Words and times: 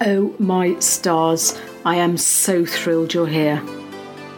Oh 0.00 0.32
my 0.38 0.78
stars, 0.78 1.60
I 1.84 1.96
am 1.96 2.16
so 2.18 2.64
thrilled 2.64 3.14
you're 3.14 3.26
here. 3.26 3.60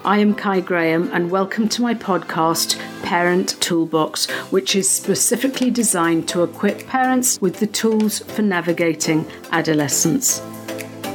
I 0.07 0.17
am 0.17 0.35
Kai 0.35 0.61
Graham, 0.61 1.11
and 1.13 1.31
welcome 1.31 1.69
to 1.69 1.83
my 1.83 1.93
podcast, 1.95 2.79
Parent 3.03 3.61
Toolbox, 3.61 4.31
which 4.51 4.75
is 4.75 4.89
specifically 4.89 5.71
designed 5.71 6.27
to 6.31 6.45
equip 6.45 6.87
parents 6.87 7.39
with 7.43 7.61
the 7.61 7.67
tools 7.67 8.21
for 8.21 8.41
navigating 8.41 9.27
adolescence. 9.53 10.41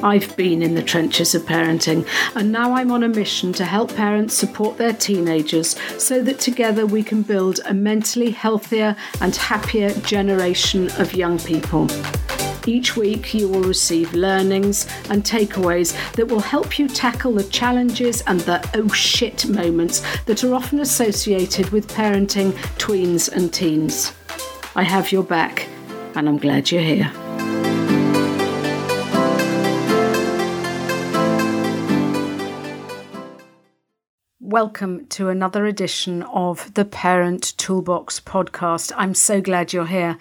I've 0.04 0.38
been 0.38 0.62
in 0.62 0.76
the 0.76 0.84
trenches 0.84 1.34
of 1.34 1.42
parenting, 1.42 2.08
and 2.36 2.52
now 2.52 2.74
I'm 2.74 2.92
on 2.92 3.02
a 3.02 3.10
mission 3.10 3.52
to 3.54 3.66
help 3.66 3.96
parents 3.96 4.36
support 4.36 4.78
their 4.78 4.94
teenagers 4.94 5.76
so 5.98 6.22
that 6.22 6.40
together 6.40 6.86
we 6.86 7.02
can 7.02 7.24
build 7.24 7.62
a 7.66 7.74
mentally 7.74 8.30
healthier 8.30 8.96
and 9.22 9.36
happier 9.36 9.90
generation 10.02 10.92
of 11.00 11.16
young 11.16 11.40
people. 11.40 11.88
Each 12.68 12.98
week, 12.98 13.36
you 13.36 13.48
will 13.48 13.62
receive 13.62 14.16
learnings 14.16 14.88
and 15.12 15.24
takeaways 15.24 15.94
that 16.14 16.28
will 16.28 16.40
help 16.40 16.80
you 16.80 16.88
tackle 16.88 17.34
the 17.34 17.44
challenges 17.44 18.22
and 18.22 18.40
the 18.40 18.68
oh 18.74 18.88
shit 18.90 19.48
moments 19.48 20.02
that 20.24 20.44
are 20.44 20.56
often 20.56 20.80
associated 20.80 21.70
with 21.70 21.88
parenting 21.88 22.54
tweens 22.80 23.32
and 23.32 23.54
teens. 23.54 24.14
I 24.76 24.82
have 24.82 25.12
your 25.12 25.22
back, 25.22 25.68
and 26.16 26.28
I'm 26.28 26.40
glad 26.40 26.72
you're 26.72 26.82
here. 26.82 27.12
Welcome 34.40 35.06
to 35.10 35.30
another 35.30 35.68
edition 35.68 36.24
of 36.24 36.74
the 36.74 36.86
Parent 36.86 37.54
Toolbox 37.58 38.22
podcast. 38.22 38.92
I'm 38.96 39.14
so 39.14 39.40
glad 39.40 39.72
you're 39.72 39.86
here. 39.86 40.18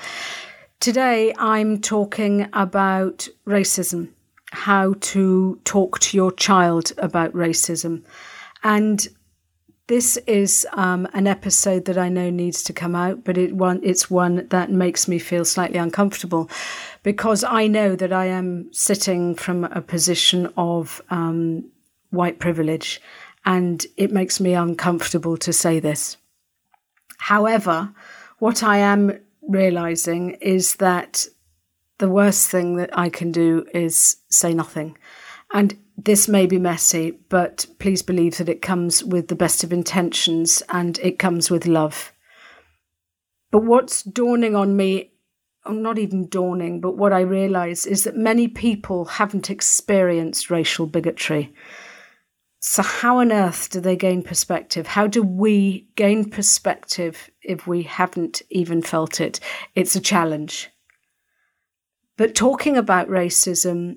Today, 0.85 1.32
I'm 1.38 1.80
talking 1.80 2.46
about 2.52 3.27
racism, 3.46 4.10
how 4.51 4.93
to 5.01 5.59
talk 5.65 5.99
to 6.01 6.15
your 6.15 6.30
child 6.30 6.93
about 6.99 7.32
racism. 7.32 8.04
And 8.63 9.09
this 9.87 10.18
is 10.27 10.66
um, 10.74 11.09
an 11.15 11.27
episode 11.27 11.87
that 11.87 11.96
I 11.96 12.10
know 12.10 12.29
needs 12.29 12.62
to 12.65 12.74
come 12.74 12.95
out, 12.95 13.24
but 13.24 13.38
it 13.38 13.55
one 13.55 13.80
it's 13.82 14.10
one 14.10 14.46
that 14.49 14.71
makes 14.71 15.09
me 15.09 15.18
feel 15.18 15.46
slightly 15.46 15.79
uncomfortable 15.79 16.51
because 17.02 17.45
I 17.45 17.66
know 17.66 17.96
that 17.96 18.12
I 18.12 18.27
am 18.27 18.71
sitting 18.71 19.37
from 19.37 19.65
a 19.65 19.80
position 19.80 20.52
of 20.59 21.01
um, 21.09 21.65
white 22.10 22.40
privilege, 22.40 23.01
and 23.46 23.87
it 23.96 24.12
makes 24.12 24.38
me 24.38 24.52
uncomfortable 24.52 25.38
to 25.38 25.51
say 25.51 25.80
this. 25.80 26.18
However, 27.16 27.90
what 28.38 28.62
I 28.62 28.77
am 28.77 29.24
realizing 29.48 30.32
is 30.40 30.76
that 30.76 31.26
the 31.98 32.09
worst 32.10 32.50
thing 32.50 32.76
that 32.76 32.96
I 32.96 33.09
can 33.09 33.32
do 33.32 33.66
is 33.73 34.16
say 34.30 34.52
nothing. 34.54 34.96
And 35.52 35.78
this 35.96 36.26
may 36.26 36.46
be 36.46 36.59
messy, 36.59 37.12
but 37.28 37.66
please 37.78 38.02
believe 38.02 38.38
that 38.38 38.48
it 38.48 38.62
comes 38.62 39.04
with 39.04 39.28
the 39.28 39.37
best 39.37 39.62
of 39.62 39.72
intentions 39.72 40.62
and 40.68 40.98
it 40.98 41.18
comes 41.18 41.50
with 41.50 41.66
love. 41.66 42.12
But 43.52 43.65
what's 43.65 44.02
dawning 44.02 44.56
on 44.56 44.76
me, 44.76 45.12
not 45.68 45.98
even 45.98 46.28
dawning, 46.28 46.80
but 46.80 46.96
what 46.96 47.12
I 47.12 47.20
realize 47.20 47.87
is 47.87 48.04
that 48.04 48.16
many 48.16 48.48
people 48.48 49.04
haven't 49.04 49.50
experienced 49.50 50.50
racial 50.50 50.87
bigotry. 50.87 51.54
So, 52.66 52.82
how 52.82 53.18
on 53.18 53.30
earth 53.30 53.68
do 53.68 53.79
they 53.79 53.95
gain 53.95 54.23
perspective? 54.23 54.87
How 54.87 55.07
do 55.07 55.23
we 55.23 55.87
gain 55.96 56.30
perspective 56.30 57.30
if 57.43 57.66
we 57.66 57.82
haven't 57.82 58.40
even 58.48 58.80
felt 58.80 59.21
it? 59.21 59.38
It's 59.74 59.95
a 59.95 60.01
challenge. 60.01 60.71
But 62.16 62.34
talking 62.34 62.79
about 62.79 63.10
racism, 63.10 63.96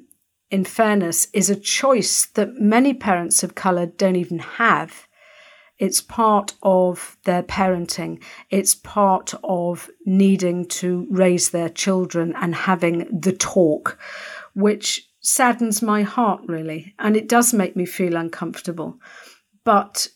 in 0.51 0.65
fairness, 0.65 1.29
is 1.31 1.49
a 1.49 1.55
choice 1.55 2.25
that 2.33 2.59
many 2.59 2.93
parents 2.93 3.41
of 3.41 3.55
colour 3.55 3.85
don't 3.85 4.17
even 4.17 4.39
have. 4.39 5.07
It's 5.79 6.01
part 6.01 6.53
of 6.61 7.15
their 7.23 7.43
parenting. 7.43 8.21
It's 8.49 8.75
part 8.75 9.33
of 9.45 9.89
needing 10.05 10.65
to 10.81 11.07
raise 11.09 11.51
their 11.51 11.69
children 11.69 12.33
and 12.35 12.53
having 12.53 13.17
the 13.17 13.31
talk, 13.31 13.97
which 14.53 15.07
saddens 15.19 15.81
my 15.81 16.03
heart, 16.03 16.41
really. 16.47 16.93
And 16.99 17.15
it 17.15 17.27
does 17.27 17.53
make 17.53 17.75
me 17.75 17.85
feel 17.85 18.15
uncomfortable. 18.15 18.99
But 19.63 20.07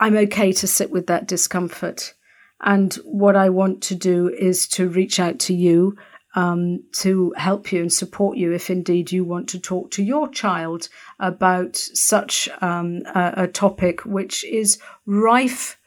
I'm 0.00 0.16
okay 0.16 0.52
to 0.52 0.66
sit 0.66 0.90
with 0.90 1.06
that 1.06 1.26
discomfort. 1.26 2.14
And 2.62 2.94
what 3.04 3.36
I 3.36 3.50
want 3.50 3.82
to 3.84 3.94
do 3.94 4.28
is 4.28 4.66
to 4.68 4.88
reach 4.88 5.20
out 5.20 5.38
to 5.40 5.54
you 5.54 5.96
um, 6.36 6.84
to 6.92 7.32
help 7.36 7.72
you 7.72 7.80
and 7.80 7.92
support 7.92 8.36
you 8.36 8.52
if 8.52 8.68
indeed 8.68 9.10
you 9.10 9.24
want 9.24 9.48
to 9.48 9.58
talk 9.58 9.90
to 9.92 10.02
your 10.02 10.28
child 10.28 10.90
about 11.18 11.76
such 11.76 12.48
um, 12.60 13.02
a, 13.14 13.32
a, 13.38 13.48
topic 13.48 14.04
which 14.04 14.44
is 14.44 14.78
rife 15.06 15.78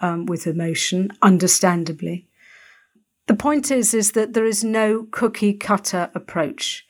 um, 0.00 0.26
with 0.26 0.48
emotion, 0.48 1.12
understandably. 1.22 2.26
The 3.28 3.36
point 3.36 3.70
is, 3.70 3.94
is 3.94 4.12
that 4.12 4.32
there 4.32 4.44
is 4.44 4.64
no 4.64 5.06
cookie 5.12 5.54
cutter 5.54 6.10
approach 6.16 6.84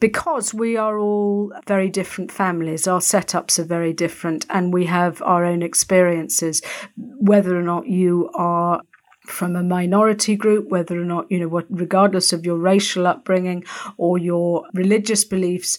because 0.00 0.54
we 0.54 0.76
are 0.76 0.98
all 0.98 1.52
very 1.66 1.88
different 1.88 2.30
families, 2.30 2.86
our 2.86 3.00
setups 3.00 3.58
are 3.58 3.64
very 3.64 3.92
different, 3.92 4.46
and 4.48 4.72
we 4.72 4.86
have 4.86 5.20
our 5.22 5.44
own 5.44 5.62
experiences, 5.62 6.62
whether 6.96 7.58
or 7.58 7.62
not 7.62 7.88
you 7.88 8.30
are 8.34 8.80
from 9.26 9.56
a 9.56 9.62
minority 9.62 10.36
group, 10.36 10.68
whether 10.68 11.00
or 11.00 11.04
not, 11.04 11.30
you 11.30 11.38
know, 11.38 11.48
what, 11.48 11.66
regardless 11.68 12.32
of 12.32 12.46
your 12.46 12.56
racial 12.56 13.06
upbringing 13.06 13.64
or 13.96 14.18
your 14.18 14.64
religious 14.72 15.24
beliefs, 15.24 15.78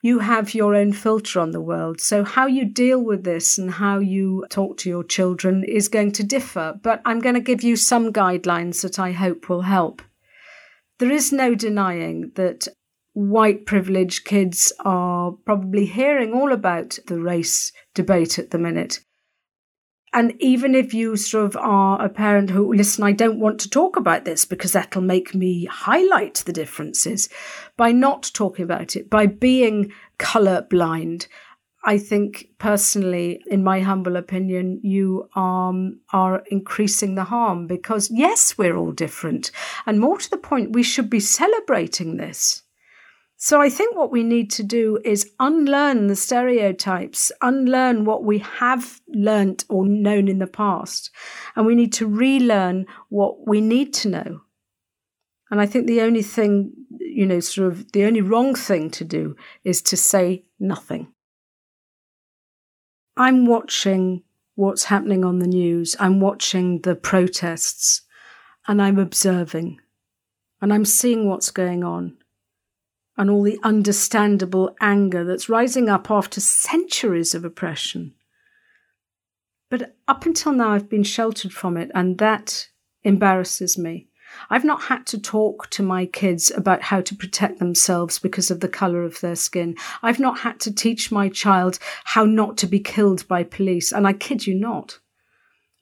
you 0.00 0.20
have 0.20 0.54
your 0.54 0.74
own 0.74 0.92
filter 0.92 1.40
on 1.40 1.50
the 1.50 1.60
world. 1.60 2.00
So, 2.00 2.24
how 2.24 2.46
you 2.46 2.64
deal 2.64 3.00
with 3.00 3.24
this 3.24 3.58
and 3.58 3.70
how 3.72 3.98
you 3.98 4.46
talk 4.48 4.76
to 4.78 4.88
your 4.88 5.04
children 5.04 5.64
is 5.64 5.88
going 5.88 6.12
to 6.12 6.24
differ. 6.24 6.78
But 6.82 7.02
I'm 7.04 7.20
going 7.20 7.34
to 7.34 7.40
give 7.40 7.62
you 7.62 7.76
some 7.76 8.12
guidelines 8.12 8.82
that 8.82 8.98
I 8.98 9.12
hope 9.12 9.48
will 9.48 9.62
help. 9.62 10.02
There 10.98 11.10
is 11.10 11.32
no 11.32 11.54
denying 11.54 12.32
that 12.34 12.68
white 13.18 13.66
privileged 13.66 14.24
kids 14.24 14.72
are 14.84 15.32
probably 15.44 15.84
hearing 15.86 16.32
all 16.32 16.52
about 16.52 17.00
the 17.08 17.18
race 17.18 17.72
debate 17.92 18.38
at 18.38 18.52
the 18.52 18.58
minute. 18.58 19.00
And 20.12 20.34
even 20.38 20.76
if 20.76 20.94
you 20.94 21.16
sort 21.16 21.46
of 21.46 21.56
are 21.56 22.00
a 22.00 22.08
parent 22.08 22.50
who, 22.50 22.72
listen, 22.72 23.02
I 23.02 23.10
don't 23.10 23.40
want 23.40 23.58
to 23.60 23.68
talk 23.68 23.96
about 23.96 24.24
this 24.24 24.44
because 24.44 24.70
that'll 24.70 25.02
make 25.02 25.34
me 25.34 25.64
highlight 25.64 26.36
the 26.46 26.52
differences, 26.52 27.28
by 27.76 27.90
not 27.90 28.30
talking 28.34 28.62
about 28.62 28.94
it, 28.94 29.10
by 29.10 29.26
being 29.26 29.92
colour 30.18 30.62
blind, 30.70 31.26
I 31.84 31.98
think 31.98 32.50
personally, 32.58 33.42
in 33.48 33.64
my 33.64 33.80
humble 33.80 34.16
opinion, 34.16 34.80
you 34.84 35.28
um, 35.34 36.00
are 36.12 36.44
increasing 36.52 37.16
the 37.16 37.24
harm 37.24 37.66
because 37.66 38.10
yes, 38.12 38.56
we're 38.56 38.76
all 38.76 38.92
different. 38.92 39.50
And 39.86 39.98
more 39.98 40.18
to 40.18 40.30
the 40.30 40.36
point, 40.36 40.72
we 40.72 40.84
should 40.84 41.10
be 41.10 41.20
celebrating 41.20 42.16
this. 42.16 42.62
So 43.40 43.60
I 43.60 43.70
think 43.70 43.94
what 43.94 44.10
we 44.10 44.24
need 44.24 44.50
to 44.52 44.64
do 44.64 44.98
is 45.04 45.30
unlearn 45.38 46.08
the 46.08 46.16
stereotypes, 46.16 47.30
unlearn 47.40 48.04
what 48.04 48.24
we 48.24 48.40
have 48.40 49.00
learnt 49.06 49.64
or 49.68 49.86
known 49.86 50.26
in 50.26 50.40
the 50.40 50.48
past, 50.48 51.12
and 51.54 51.64
we 51.64 51.76
need 51.76 51.92
to 51.94 52.08
relearn 52.08 52.86
what 53.10 53.46
we 53.46 53.60
need 53.60 53.94
to 53.94 54.08
know. 54.08 54.40
And 55.52 55.60
I 55.60 55.66
think 55.66 55.86
the 55.86 56.00
only 56.00 56.22
thing, 56.22 56.72
you 56.98 57.26
know, 57.26 57.38
sort 57.38 57.72
of 57.72 57.92
the 57.92 58.04
only 58.06 58.22
wrong 58.22 58.56
thing 58.56 58.90
to 58.90 59.04
do 59.04 59.36
is 59.62 59.82
to 59.82 59.96
say 59.96 60.44
nothing. 60.58 61.06
I'm 63.16 63.46
watching 63.46 64.24
what's 64.56 64.84
happening 64.84 65.24
on 65.24 65.38
the 65.38 65.46
news. 65.46 65.94
I'm 66.00 66.18
watching 66.18 66.80
the 66.80 66.96
protests 66.96 68.02
and 68.66 68.82
I'm 68.82 68.98
observing 68.98 69.78
and 70.60 70.74
I'm 70.74 70.84
seeing 70.84 71.28
what's 71.28 71.52
going 71.52 71.84
on 71.84 72.16
and 73.18 73.28
all 73.28 73.42
the 73.42 73.58
understandable 73.62 74.74
anger 74.80 75.24
that's 75.24 75.48
rising 75.48 75.88
up 75.88 76.10
after 76.10 76.40
centuries 76.40 77.34
of 77.34 77.44
oppression. 77.44 78.14
But 79.68 79.96
up 80.06 80.24
until 80.24 80.52
now, 80.52 80.70
I've 80.70 80.88
been 80.88 81.02
sheltered 81.02 81.52
from 81.52 81.76
it, 81.76 81.90
and 81.94 82.16
that 82.18 82.68
embarrasses 83.02 83.76
me. 83.76 84.08
I've 84.50 84.64
not 84.64 84.82
had 84.82 85.06
to 85.08 85.18
talk 85.18 85.68
to 85.70 85.82
my 85.82 86.06
kids 86.06 86.50
about 86.50 86.82
how 86.82 87.00
to 87.00 87.14
protect 87.14 87.58
themselves 87.58 88.18
because 88.18 88.50
of 88.50 88.60
the 88.60 88.68
colour 88.68 89.02
of 89.02 89.20
their 89.20 89.36
skin. 89.36 89.76
I've 90.02 90.20
not 90.20 90.40
had 90.40 90.60
to 90.60 90.74
teach 90.74 91.10
my 91.10 91.28
child 91.28 91.78
how 92.04 92.24
not 92.24 92.56
to 92.58 92.66
be 92.66 92.78
killed 92.78 93.26
by 93.26 93.42
police, 93.42 93.90
and 93.92 94.06
I 94.06 94.12
kid 94.12 94.46
you 94.46 94.54
not. 94.54 95.00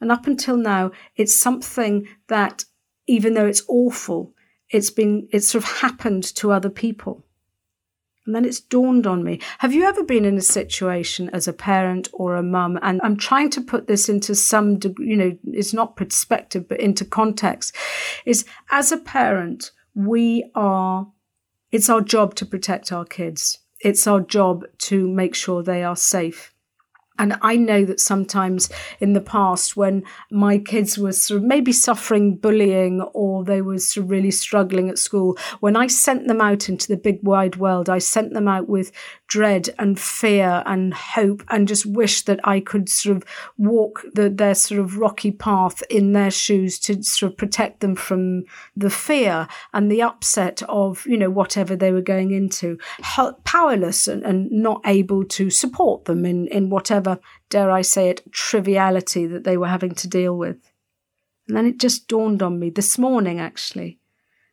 And 0.00 0.10
up 0.10 0.26
until 0.26 0.56
now, 0.56 0.90
it's 1.16 1.38
something 1.38 2.08
that, 2.28 2.64
even 3.06 3.34
though 3.34 3.46
it's 3.46 3.64
awful, 3.68 4.32
it's 4.70 4.90
been, 4.90 5.28
it's 5.32 5.48
sort 5.48 5.64
of 5.64 5.70
happened 5.70 6.24
to 6.36 6.50
other 6.50 6.70
people. 6.70 7.25
And 8.26 8.34
then 8.34 8.44
it's 8.44 8.60
dawned 8.60 9.06
on 9.06 9.22
me. 9.22 9.40
Have 9.58 9.72
you 9.72 9.84
ever 9.84 10.02
been 10.02 10.24
in 10.24 10.36
a 10.36 10.42
situation 10.42 11.30
as 11.32 11.46
a 11.46 11.52
parent 11.52 12.08
or 12.12 12.34
a 12.34 12.42
mum? 12.42 12.76
And 12.82 13.00
I'm 13.04 13.16
trying 13.16 13.50
to 13.50 13.60
put 13.60 13.86
this 13.86 14.08
into 14.08 14.34
some, 14.34 14.78
degree, 14.78 15.10
you 15.10 15.16
know, 15.16 15.38
it's 15.44 15.72
not 15.72 15.96
perspective, 15.96 16.68
but 16.68 16.80
into 16.80 17.04
context. 17.04 17.76
Is 18.24 18.44
as 18.70 18.90
a 18.90 18.98
parent, 18.98 19.70
we 19.94 20.50
are 20.54 21.06
It's 21.72 21.90
our 21.90 22.00
job 22.00 22.34
to 22.36 22.46
protect 22.46 22.92
our 22.92 23.04
kids. 23.04 23.58
It's 23.80 24.06
our 24.06 24.20
job 24.20 24.64
to 24.78 25.06
make 25.08 25.34
sure 25.34 25.62
they 25.62 25.84
are 25.84 25.96
safe. 25.96 26.54
And 27.18 27.38
I 27.42 27.56
know 27.56 27.84
that 27.84 28.00
sometimes 28.00 28.68
in 29.00 29.12
the 29.12 29.20
past, 29.20 29.76
when 29.76 30.04
my 30.30 30.58
kids 30.58 30.98
were 30.98 31.12
sort 31.12 31.38
of 31.38 31.44
maybe 31.44 31.72
suffering 31.72 32.36
bullying 32.36 33.00
or 33.12 33.44
they 33.44 33.62
were 33.62 33.78
sort 33.78 34.04
of 34.04 34.10
really 34.10 34.30
struggling 34.30 34.88
at 34.88 34.98
school, 34.98 35.38
when 35.60 35.76
I 35.76 35.86
sent 35.86 36.26
them 36.28 36.40
out 36.40 36.68
into 36.68 36.88
the 36.88 36.96
big 36.96 37.22
wide 37.22 37.56
world, 37.56 37.88
I 37.88 37.98
sent 37.98 38.34
them 38.34 38.48
out 38.48 38.68
with 38.68 38.92
dread 39.28 39.70
and 39.78 39.98
fear 39.98 40.62
and 40.66 40.94
hope 40.94 41.42
and 41.48 41.68
just 41.68 41.86
wish 41.86 42.22
that 42.22 42.40
I 42.44 42.60
could 42.60 42.88
sort 42.88 43.16
of 43.16 43.24
walk 43.58 44.04
the, 44.14 44.30
their 44.30 44.54
sort 44.54 44.80
of 44.80 44.98
rocky 44.98 45.32
path 45.32 45.82
in 45.90 46.12
their 46.12 46.30
shoes 46.30 46.78
to 46.80 47.02
sort 47.02 47.32
of 47.32 47.38
protect 47.38 47.80
them 47.80 47.96
from 47.96 48.44
the 48.76 48.90
fear 48.90 49.48
and 49.72 49.90
the 49.90 50.02
upset 50.02 50.62
of, 50.68 51.04
you 51.06 51.16
know, 51.16 51.30
whatever 51.30 51.76
they 51.76 51.92
were 51.92 52.00
going 52.00 52.30
into, 52.30 52.78
powerless 53.44 54.08
and, 54.08 54.22
and 54.24 54.50
not 54.50 54.80
able 54.84 55.24
to 55.24 55.50
support 55.50 56.04
them 56.04 56.24
in, 56.24 56.46
in 56.48 56.70
whatever, 56.70 57.05
dare 57.50 57.70
I 57.70 57.82
say 57.82 58.10
it, 58.10 58.32
triviality 58.32 59.26
that 59.26 59.44
they 59.44 59.56
were 59.56 59.68
having 59.68 59.94
to 59.94 60.08
deal 60.08 60.36
with. 60.36 60.58
And 61.48 61.56
then 61.56 61.66
it 61.66 61.78
just 61.78 62.08
dawned 62.08 62.42
on 62.42 62.58
me 62.58 62.70
this 62.70 62.98
morning, 62.98 63.38
actually, 63.38 63.98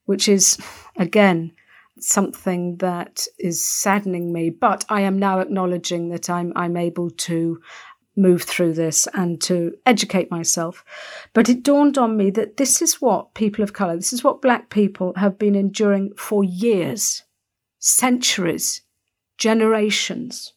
which 0.05 0.27
is, 0.27 0.57
again, 0.97 1.53
something 1.99 2.77
that 2.77 3.25
is 3.39 3.65
saddening 3.65 4.31
me. 4.31 4.49
But 4.49 4.85
I 4.89 5.01
am 5.01 5.17
now 5.17 5.39
acknowledging 5.39 6.09
that 6.09 6.29
I'm 6.29 6.53
I'm 6.55 6.77
able 6.77 7.09
to 7.09 7.61
move 8.15 8.43
through 8.43 8.73
this 8.73 9.07
and 9.13 9.41
to 9.41 9.73
educate 9.85 10.29
myself. 10.29 10.85
But 11.33 11.49
it 11.49 11.63
dawned 11.63 11.97
on 11.97 12.15
me 12.15 12.29
that 12.31 12.57
this 12.57 12.81
is 12.81 13.01
what 13.01 13.33
people 13.33 13.63
of 13.63 13.73
colour, 13.73 13.95
this 13.95 14.13
is 14.13 14.23
what 14.23 14.41
black 14.41 14.69
people 14.69 15.13
have 15.17 15.39
been 15.39 15.55
enduring 15.55 16.13
for 16.15 16.43
years, 16.43 17.23
centuries, 17.79 18.81
generations. 19.37 20.53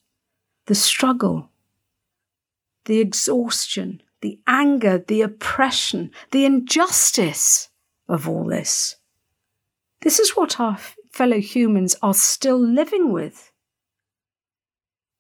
The 0.67 0.75
struggle, 0.75 1.51
the 2.87 2.99
exhaustion, 2.99 4.03
the 4.23 4.41
anger, 4.47 5.05
the 5.07 5.23
oppression, 5.23 6.11
the 6.31 6.45
injustice 6.45 7.69
of 8.09 8.29
all 8.29 8.45
this. 8.45 8.97
This 10.01 10.19
is 10.19 10.37
what 10.37 10.59
our 10.59 10.79
fellow 11.13 11.41
humans 11.41 11.97
are 12.03 12.15
still 12.15 12.59
living 12.59 13.13
with. 13.13 13.53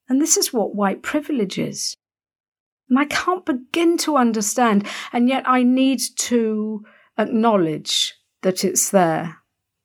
And 0.08 0.20
this 0.20 0.36
is 0.36 0.52
what 0.52 0.74
white 0.74 1.02
privilege 1.02 1.58
is. 1.58 1.96
And 2.88 2.98
I 2.98 3.04
can't 3.04 3.44
begin 3.44 3.98
to 3.98 4.16
understand, 4.16 4.86
and 5.12 5.28
yet 5.28 5.42
I 5.46 5.64
need 5.64 6.00
to 6.16 6.84
acknowledge 7.18 8.14
that 8.42 8.64
it's 8.64 8.90
there 8.90 9.38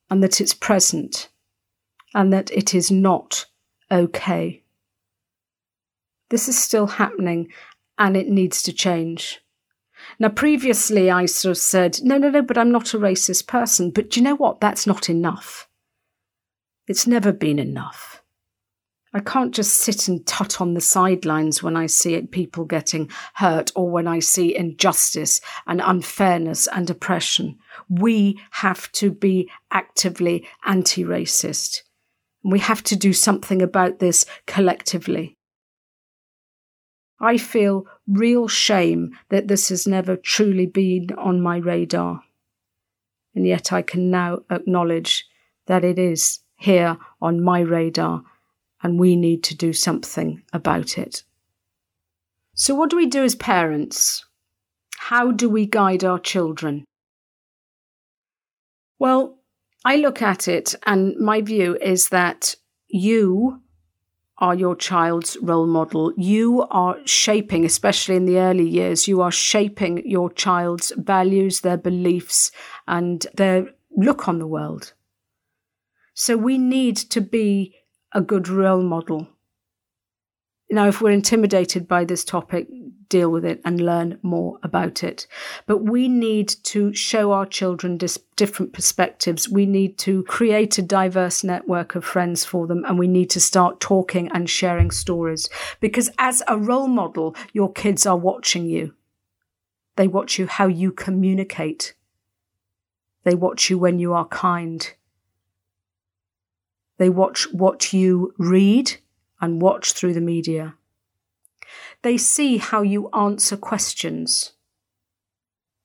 and 0.10 0.22
that 0.22 0.40
it's 0.40 0.54
present 0.54 1.30
and 2.14 2.32
that 2.32 2.52
it 2.52 2.76
is 2.76 2.92
not 2.92 3.48
okay. 3.90 4.62
This 6.30 6.48
is 6.48 6.58
still 6.58 6.88
happening 6.88 7.50
and 8.02 8.18
it 8.18 8.28
needs 8.28 8.64
to 8.64 8.74
change. 8.74 9.42
Now, 10.18 10.30
previously 10.30 11.12
I 11.12 11.28
sort 11.28 11.52
of 11.52 11.58
said, 11.58 12.00
no, 12.02 12.18
no, 12.18 12.32
no, 12.32 12.42
but 12.42 12.58
I'm 12.58 12.72
not 12.72 12.96
a 12.96 12.98
racist 12.98 13.46
person. 13.46 13.92
But 13.92 14.18
you 14.18 14.24
know 14.24 14.36
what? 14.36 14.60
That's 14.60 14.88
not 14.88 15.08
enough. 15.08 15.70
It's 16.88 17.06
never 17.06 17.32
been 17.32 17.60
enough. 17.60 18.24
I 19.14 19.20
can't 19.20 19.54
just 19.54 19.76
sit 19.76 20.08
and 20.08 20.26
tut 20.26 20.60
on 20.60 20.74
the 20.74 20.82
sidelines 20.82 21.62
when 21.62 21.78
I 21.78 21.86
see 21.86 22.20
people 22.24 22.66
getting 22.66 23.12
hurt 23.36 23.72
or 23.76 23.88
when 23.92 24.08
I 24.08 24.18
see 24.18 24.56
injustice 24.56 25.40
and 25.68 25.80
unfairness 25.80 26.68
and 26.68 26.90
oppression. 26.90 27.60
We 27.88 28.40
have 28.50 28.92
to 28.94 29.12
be 29.12 29.48
actively 29.70 30.48
anti 30.66 31.04
racist. 31.04 31.82
We 32.44 32.58
have 32.60 32.82
to 32.84 32.96
do 32.96 33.14
something 33.14 33.62
about 33.62 34.00
this 34.00 34.26
collectively. 34.48 35.38
I 37.22 37.38
feel 37.38 37.86
real 38.08 38.48
shame 38.48 39.12
that 39.30 39.48
this 39.48 39.70
has 39.70 39.88
never 39.88 40.16
truly 40.18 40.66
been 40.66 41.10
on 41.18 41.40
my 41.40 41.58
radar. 41.58 42.24
And 43.36 43.46
yet 43.46 43.72
I 43.72 43.84
can 43.84 44.10
now 44.10 44.40
acknowledge 44.50 45.26
that 45.68 45.86
it 45.86 46.00
is 46.00 46.40
here 46.56 46.98
on 47.22 47.42
my 47.42 47.60
radar, 47.60 48.24
and 48.84 49.00
we 49.00 49.16
need 49.16 49.44
to 49.44 49.56
do 49.56 49.72
something 49.72 50.42
about 50.52 50.98
it. 50.98 51.24
So, 52.56 52.76
what 52.76 52.90
do 52.90 52.98
we 52.98 53.06
do 53.06 53.24
as 53.24 53.36
parents? 53.36 54.26
How 54.98 55.32
do 55.32 55.50
we 55.50 55.66
guide 55.66 56.04
our 56.04 56.20
children? 56.20 56.86
Well, 59.00 59.40
I 59.86 59.96
look 59.96 60.22
at 60.22 60.48
it, 60.48 60.76
and 60.86 61.16
my 61.18 61.42
view 61.42 61.78
is 61.82 62.10
that 62.10 62.56
you 62.88 63.62
are 64.42 64.56
your 64.56 64.76
child's 64.76 65.38
role 65.42 65.68
model. 65.68 66.12
You 66.18 66.64
are 66.72 66.98
shaping, 67.06 67.64
especially 67.64 68.16
in 68.16 68.26
the 68.26 68.40
early 68.40 68.68
years, 68.68 69.08
you 69.08 69.22
are 69.22 69.32
shaping 69.32 70.02
your 70.06 70.32
child's 70.32 70.92
values, 70.98 71.62
their 71.62 71.78
beliefs, 71.78 72.52
and 72.88 73.26
their 73.36 73.70
look 73.96 74.28
on 74.28 74.40
the 74.40 74.48
world. 74.48 74.94
So 76.16 76.36
we 76.36 76.58
need 76.58 76.98
to 76.98 77.22
be 77.22 77.76
a 78.14 78.22
good 78.22 78.50
role 78.50 78.82
model. 78.82 79.28
Now, 80.72 80.88
if 80.88 81.02
we're 81.02 81.12
intimidated 81.12 81.88
by 81.88 82.04
this 82.04 82.24
topic, 82.24 82.68
deal 83.12 83.30
with 83.30 83.46
it 83.46 83.62
and 83.64 83.80
learn 83.80 84.18
more 84.24 84.58
about 84.64 85.04
it. 85.04 85.28
But 85.68 85.84
we 85.84 86.08
need 86.08 86.48
to 86.64 86.94
show 86.96 87.34
our 87.34 87.46
children 87.46 87.98
dis- 87.98 88.18
different 88.36 88.74
perspectives. 88.74 89.48
We 89.48 89.68
need 89.68 90.00
to 90.00 90.24
create 90.24 90.80
a 90.80 90.82
diverse 90.82 91.44
network 91.44 91.94
of 91.94 92.06
friends 92.06 92.44
for 92.44 92.66
them, 92.66 92.84
and 92.86 92.98
we 92.98 93.08
need 93.08 93.30
to 93.32 93.40
start 93.40 93.80
talking 93.80 94.32
and 94.32 94.50
sharing 94.50 94.90
stories. 94.90 95.50
Because 95.80 96.10
as 96.18 96.42
a 96.48 96.58
role 96.58 96.88
model, 96.88 97.36
your 97.54 97.72
kids 97.72 98.06
are 98.06 98.18
watching 98.18 98.66
you. 98.66 98.96
They 99.98 100.08
watch 100.08 100.40
you 100.40 100.48
how 100.48 100.68
you 100.68 100.92
communicate. 100.92 101.94
They 103.24 103.36
watch 103.36 103.70
you 103.70 103.78
when 103.78 104.00
you 104.00 104.14
are 104.14 104.28
kind. 104.28 104.92
They 106.98 107.10
watch 107.10 107.52
what 107.52 107.94
you 107.94 108.34
read 108.38 108.98
and 109.42 109.62
watch 109.62 109.92
through 109.94 110.14
the 110.14 110.22
media. 110.22 110.76
They 112.04 112.18
see 112.18 112.58
how 112.58 112.82
you 112.82 113.10
answer 113.10 113.58
questions. 113.58 114.54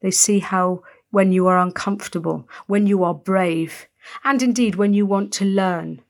They 0.00 0.10
see 0.10 0.38
how, 0.38 0.82
when 1.10 1.32
you 1.32 1.46
are 1.46 1.58
uncomfortable, 1.58 2.48
when 2.66 2.86
you 2.86 3.04
are 3.04 3.14
brave, 3.14 3.86
and 4.24 4.42
indeed 4.42 4.76
when 4.76 4.94
you 4.94 5.04
want 5.04 5.32
to 5.34 5.44
learn, 5.44 6.02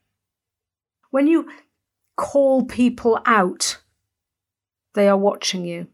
when 1.11 1.27
you 1.27 1.49
call 2.17 2.65
people 2.65 3.19
out, 3.27 3.79
they 4.95 5.09
are 5.09 5.19
watching 5.19 5.65
you. 5.65 5.89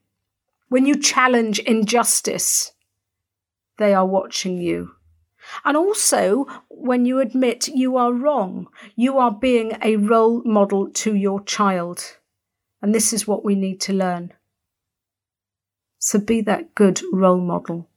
When 0.69 0.87
you 0.87 0.99
challenge 1.01 1.59
injustice, 1.61 2.73
they 3.79 3.95
are 3.95 4.07
watching 4.07 4.59
you. 4.59 4.93
And 5.65 5.77
also, 5.77 6.47
when 6.69 7.05
you 7.05 7.19
admit 7.19 7.69
you 7.69 7.97
are 7.97 8.13
wrong, 8.13 8.69
you 8.95 9.19
are 9.19 9.33
being 9.33 9.73
a 9.83 9.97
role 9.97 10.43
model 10.45 10.89
to 10.91 11.15
your 11.15 11.43
child. 11.43 12.19
And 12.83 12.95
this 12.95 13.12
is 13.12 13.27
what 13.27 13.45
we 13.45 13.55
need 13.55 13.81
to 13.83 13.93
learn. 13.93 14.33
So 15.99 16.19
be 16.19 16.41
that 16.43 16.75
good 16.75 17.01
role 17.12 17.41
model. 17.41 17.89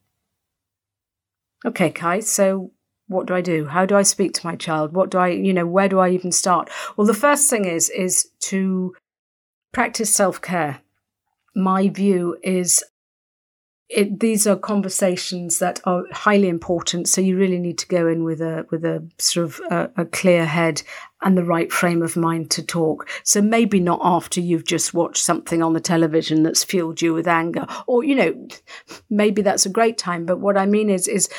Okay, 1.65 1.89
Kai, 1.89 2.19
so 2.19 2.71
what 3.07 3.25
do 3.25 3.33
I 3.33 3.41
do? 3.41 3.65
How 3.65 3.85
do 3.85 3.95
I 3.95 4.03
speak 4.03 4.33
to 4.33 4.45
my 4.45 4.55
child? 4.55 4.93
What 4.93 5.09
do 5.09 5.17
I, 5.17 5.29
you 5.29 5.53
know, 5.53 5.65
where 5.65 5.89
do 5.89 5.99
I 5.99 6.09
even 6.09 6.31
start? 6.31 6.69
Well, 6.95 7.07
the 7.07 7.13
first 7.15 7.49
thing 7.49 7.65
is, 7.65 7.89
is 7.89 8.29
to 8.41 8.95
practice 9.71 10.13
self 10.13 10.41
care. 10.41 10.81
My 11.55 11.89
view 11.89 12.37
is 12.43 12.83
it, 13.89 14.19
these 14.19 14.47
are 14.47 14.55
conversations 14.55 15.59
that 15.59 15.79
are 15.85 16.03
highly 16.11 16.49
important. 16.49 17.07
So 17.07 17.21
you 17.21 17.37
really 17.37 17.59
need 17.59 17.77
to 17.79 17.87
go 17.87 18.07
in 18.07 18.23
with 18.23 18.41
a 18.41 18.65
with 18.71 18.83
a 18.83 19.07
sort 19.19 19.45
of 19.45 19.61
a, 19.69 20.01
a, 20.01 20.05
clear 20.05 20.45
head 20.45 20.81
and 21.21 21.37
the 21.37 21.43
right 21.43 21.71
frame 21.71 22.01
of 22.01 22.17
mind 22.17 22.49
to 22.51 22.63
talk. 22.63 23.07
So 23.23 23.41
maybe 23.41 23.79
not 23.79 23.99
after 24.03 24.41
you've 24.41 24.65
just 24.65 24.93
watched 24.93 25.23
something 25.23 25.61
on 25.61 25.73
the 25.73 25.79
television 25.79 26.41
that's 26.41 26.63
fueled 26.63 27.01
you 27.01 27.13
with 27.13 27.27
anger, 27.27 27.67
or 27.85 28.03
you 28.03 28.15
know, 28.15 28.47
maybe 29.09 29.43
that's 29.43 29.67
a 29.67 29.71
great 29.71 29.99
time. 29.99 30.25
But 30.25 30.39
what 30.39 30.57
I 30.57 30.65
mean 30.65 30.89
is 30.89 31.07
is 31.07 31.29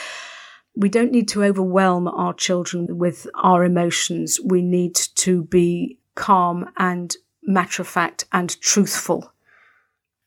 we 0.77 0.89
don't 0.89 1.13
need 1.13 1.29
to 1.29 1.43
overwhelm 1.43 2.07
our 2.07 2.35
children 2.35 2.99
with 2.99 3.27
our 3.35 3.65
emotions. 3.65 4.39
We 4.45 4.63
need 4.63 4.95
to 4.95 5.43
be 5.45 5.99
calm 6.15 6.71
and 6.77 7.17
matter 7.43 7.83
of 7.83 7.89
fact 7.89 8.25
and 8.33 8.61
truthful 8.61 9.33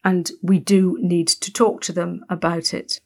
and 0.04 0.32
we 0.42 0.60
do 0.60 0.98
need 1.00 1.28
to 1.28 1.52
talk 1.52 1.82
to 1.82 1.94
them 1.94 2.24
about 2.30 2.74
it. 2.74 3.00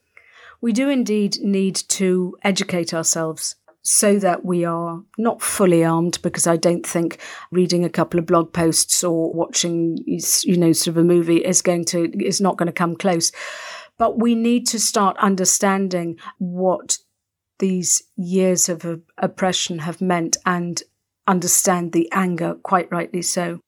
We 0.62 0.72
do 0.72 0.90
indeed 0.90 1.38
need 1.42 1.76
to 1.76 2.38
educate 2.44 2.94
ourselves 2.94 3.56
so 3.82 4.18
that 4.20 4.46
we 4.46 4.64
are 4.64 5.04
not 5.18 5.42
fully 5.42 5.84
armed 5.84 6.20
because 6.22 6.48
I 6.48 6.56
don't 6.56 6.88
think 6.88 7.20
reading 7.52 7.84
a 7.84 7.90
couple 7.90 8.18
of 8.18 8.26
blog 8.26 8.54
posts 8.54 9.04
or 9.04 9.34
watching 9.34 9.98
you 10.06 10.56
know 10.56 10.72
sort 10.72 10.96
of 10.96 10.98
a 10.98 11.04
movie 11.04 11.44
is 11.44 11.62
going 11.62 11.84
to 11.86 12.10
is 12.24 12.40
not 12.40 12.56
going 12.56 12.68
to 12.68 12.72
come 12.72 12.96
close 12.96 13.34
but 13.98 14.20
we 14.20 14.36
need 14.36 14.66
to 14.68 14.80
start 14.80 15.18
understanding 15.18 16.18
what 16.38 16.98
these 17.60 18.04
years 18.16 18.70
of 18.70 19.02
oppression 19.18 19.80
have 19.80 20.02
meant 20.02 20.38
and 20.46 20.84
understand 21.28 21.92
the 21.92 22.12
anger, 22.12 22.56
quite 22.56 22.92
rightly 22.92 23.22
so. 23.22 23.60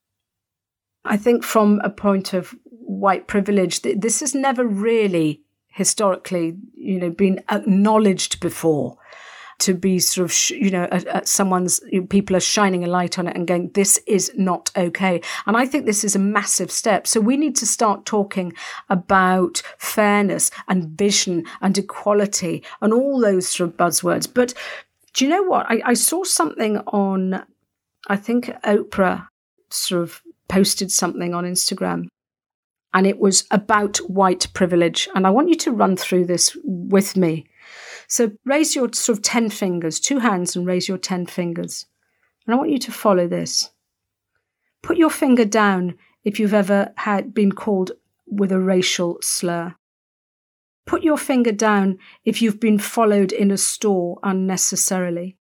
I 1.06 1.18
think 1.18 1.44
from 1.44 1.80
a 1.84 1.90
point 1.90 2.34
of 2.34 2.56
white 2.96 3.28
privilege, 3.28 3.82
this 3.82 4.20
has 4.20 4.34
never 4.34 4.66
really 4.66 5.42
historically, 5.68 6.56
you 6.74 7.00
know, 7.00 7.10
been 7.10 7.44
acknowledged 7.50 8.40
before 8.40 8.98
to 9.58 9.74
be 9.74 10.00
sort 10.00 10.30
of, 10.30 10.50
you 10.50 10.70
know, 10.70 10.88
someone's, 11.24 11.80
people 12.10 12.36
are 12.36 12.42
shining 12.42 12.84
a 12.84 12.88
light 12.88 13.18
on 13.18 13.28
it 13.28 13.36
and 13.36 13.48
going, 13.48 13.70
this 13.74 13.98
is 14.06 14.32
not 14.36 14.70
okay. 14.76 15.22
And 15.46 15.56
I 15.56 15.66
think 15.66 15.86
this 15.86 16.04
is 16.04 16.16
a 16.16 16.20
massive 16.20 16.72
step. 16.72 17.08
So 17.08 17.22
we 17.22 17.38
need 17.38 17.56
to 17.58 17.66
start 17.66 18.06
talking 18.06 18.54
about 18.90 19.62
fairness 19.78 20.52
and 20.68 20.98
vision 20.98 21.46
and 21.62 21.78
equality 21.78 22.64
and 22.82 22.94
all 22.94 23.20
those 23.20 23.48
sort 23.48 23.70
of 23.70 23.78
buzzwords. 23.78 24.28
But 24.34 24.54
do 25.14 25.24
you 25.24 25.30
know 25.30 25.44
what? 25.44 25.66
I, 25.70 25.82
I 25.86 25.94
saw 25.94 26.24
something 26.24 26.80
on, 26.88 27.46
I 28.08 28.18
think 28.18 28.48
Oprah 28.66 29.28
sort 29.70 30.04
of 30.04 30.22
posted 30.48 30.92
something 30.92 31.34
on 31.34 31.46
Instagram 31.46 32.08
and 32.96 33.06
it 33.06 33.20
was 33.20 33.44
about 33.52 33.98
white 34.10 34.48
privilege. 34.54 35.10
And 35.14 35.28
I 35.28 35.30
want 35.30 35.50
you 35.50 35.56
to 35.56 35.72
run 35.72 35.98
through 35.98 36.26
this 36.26 36.58
with 36.64 37.18
me. 37.18 37.46
So 38.08 38.32
raise 38.46 38.74
your 38.74 38.94
sort 38.94 39.18
of 39.18 39.22
10 39.22 39.50
fingers, 39.50 40.00
two 40.00 40.20
hands, 40.20 40.56
and 40.56 40.66
raise 40.66 40.88
your 40.88 40.98
10 40.98 41.26
fingers. 41.26 41.86
And 42.48 42.56
I 42.56 42.58
want 42.58 42.70
you 42.70 42.80
to 42.80 42.92
follow 42.94 43.28
this. 43.28 43.70
Put 44.82 44.96
your 44.96 45.10
finger 45.10 45.44
down 45.44 45.96
if 46.24 46.40
you've 46.40 46.54
ever 46.54 46.94
had 46.96 47.34
been 47.34 47.52
called 47.52 47.92
with 48.28 48.54
a 48.54 48.62
racial 48.62 49.18
slur. 49.22 49.76
Put 50.86 51.04
your 51.04 51.18
finger 51.18 51.52
down 51.52 51.98
if 52.24 52.42
you've 52.42 52.62
been 52.62 52.80
followed 52.80 53.34
in 53.34 53.52
a 53.52 53.58
store 53.58 54.20
unnecessarily. 54.24 55.36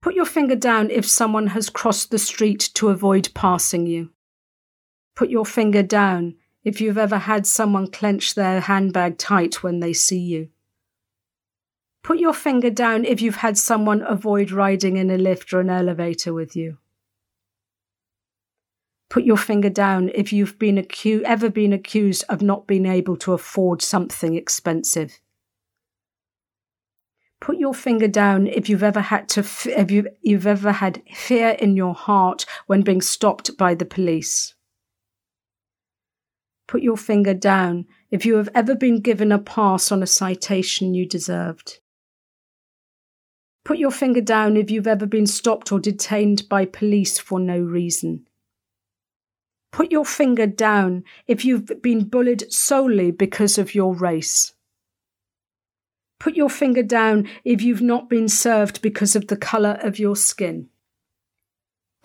Put 0.00 0.14
your 0.14 0.24
finger 0.24 0.56
down 0.56 0.90
if 0.90 1.06
someone 1.06 1.48
has 1.48 1.68
crossed 1.68 2.10
the 2.10 2.18
street 2.18 2.70
to 2.74 2.88
avoid 2.88 3.34
passing 3.34 3.86
you. 3.86 4.12
Put 5.14 5.28
your 5.28 5.44
finger 5.44 5.82
down 5.82 6.36
if 6.66 6.80
you've 6.80 6.98
ever 6.98 7.18
had 7.18 7.46
someone 7.46 7.86
clench 7.86 8.34
their 8.34 8.58
handbag 8.58 9.16
tight 9.16 9.62
when 9.62 9.78
they 9.78 9.92
see 9.92 10.18
you. 10.18 10.48
Put 12.02 12.18
your 12.18 12.34
finger 12.34 12.70
down 12.70 13.04
if 13.04 13.22
you've 13.22 13.36
had 13.36 13.56
someone 13.56 14.02
avoid 14.02 14.50
riding 14.50 14.96
in 14.96 15.08
a 15.08 15.16
lift 15.16 15.52
or 15.52 15.60
an 15.60 15.70
elevator 15.70 16.34
with 16.34 16.56
you. 16.56 16.78
Put 19.08 19.22
your 19.22 19.36
finger 19.36 19.70
down 19.70 20.10
if 20.12 20.32
you've 20.32 20.58
been 20.58 20.74
acu- 20.74 21.22
ever 21.22 21.48
been 21.50 21.72
accused 21.72 22.24
of 22.28 22.42
not 22.42 22.66
being 22.66 22.86
able 22.86 23.16
to 23.18 23.32
afford 23.32 23.80
something 23.80 24.34
expensive. 24.34 25.20
Put 27.40 27.58
your 27.58 27.74
finger 27.74 28.08
down 28.08 28.48
if 28.48 28.68
you've 28.68 28.82
ever 28.82 29.02
had 29.02 29.28
to 29.30 29.40
f- 29.42 29.68
if 29.68 29.92
you, 29.92 30.08
you've 30.20 30.48
ever 30.48 30.72
had 30.72 31.00
fear 31.14 31.50
in 31.50 31.76
your 31.76 31.94
heart 31.94 32.44
when 32.66 32.82
being 32.82 33.02
stopped 33.02 33.56
by 33.56 33.76
the 33.76 33.84
police. 33.84 34.55
Put 36.66 36.82
your 36.82 36.96
finger 36.96 37.34
down 37.34 37.86
if 38.10 38.26
you 38.26 38.36
have 38.36 38.48
ever 38.54 38.74
been 38.74 39.00
given 39.00 39.30
a 39.30 39.38
pass 39.38 39.92
on 39.92 40.02
a 40.02 40.06
citation 40.06 40.94
you 40.94 41.06
deserved. 41.06 41.78
Put 43.64 43.78
your 43.78 43.90
finger 43.90 44.20
down 44.20 44.56
if 44.56 44.70
you've 44.70 44.86
ever 44.86 45.06
been 45.06 45.26
stopped 45.26 45.72
or 45.72 45.80
detained 45.80 46.48
by 46.48 46.64
police 46.64 47.18
for 47.18 47.40
no 47.40 47.58
reason. 47.58 48.26
Put 49.72 49.90
your 49.90 50.04
finger 50.04 50.46
down 50.46 51.04
if 51.26 51.44
you've 51.44 51.82
been 51.82 52.04
bullied 52.04 52.50
solely 52.52 53.10
because 53.10 53.58
of 53.58 53.74
your 53.74 53.94
race. 53.94 54.54
Put 56.18 56.34
your 56.34 56.48
finger 56.48 56.82
down 56.82 57.28
if 57.44 57.60
you've 57.60 57.82
not 57.82 58.08
been 58.08 58.28
served 58.28 58.80
because 58.82 59.14
of 59.14 59.26
the 59.26 59.36
colour 59.36 59.78
of 59.82 59.98
your 59.98 60.16
skin. 60.16 60.68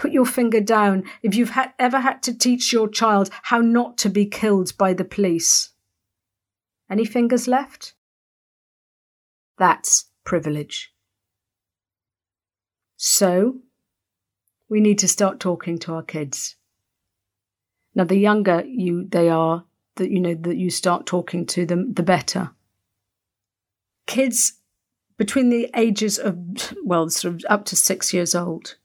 Put 0.02 0.14
your 0.14 0.26
finger 0.26 0.62
down 0.62 1.04
if 1.22 1.36
you've 1.36 1.52
ha- 1.52 1.74
ever 1.78 2.00
had 2.00 2.24
to 2.24 2.36
teach 2.36 2.74
your 2.74 2.90
child 2.90 3.30
how 3.44 3.60
not 3.60 4.00
to 4.00 4.10
be 4.10 4.26
killed 4.26 4.76
by 4.76 4.94
the 4.94 5.06
police. 5.06 5.70
Any 6.90 7.06
fingers 7.06 7.48
left? 7.48 7.94
That's 9.60 10.06
privilege. 10.24 10.92
So, 12.98 13.60
we 14.70 14.80
need 14.80 14.98
to 14.98 15.08
start 15.08 15.40
talking 15.40 15.78
to 15.78 15.94
our 15.94 16.02
kids. 16.02 16.56
Now, 17.94 18.06
the 18.06 18.18
younger 18.18 18.64
you 18.66 19.08
they 19.08 19.30
are, 19.30 19.66
that 19.98 20.10
you 20.10 20.20
know 20.20 20.34
that 20.34 20.58
you 20.58 20.72
start 20.72 21.06
talking 21.06 21.46
to 21.46 21.64
them, 21.64 21.94
the 21.94 22.02
better. 22.02 22.50
Kids 24.08 24.54
between 25.16 25.50
the 25.50 25.70
ages 25.76 26.18
of 26.18 26.40
well, 26.84 27.08
sort 27.12 27.36
of 27.36 27.46
up 27.48 27.66
to 27.66 27.76
six 27.76 28.12
years 28.12 28.34
old, 28.34 28.78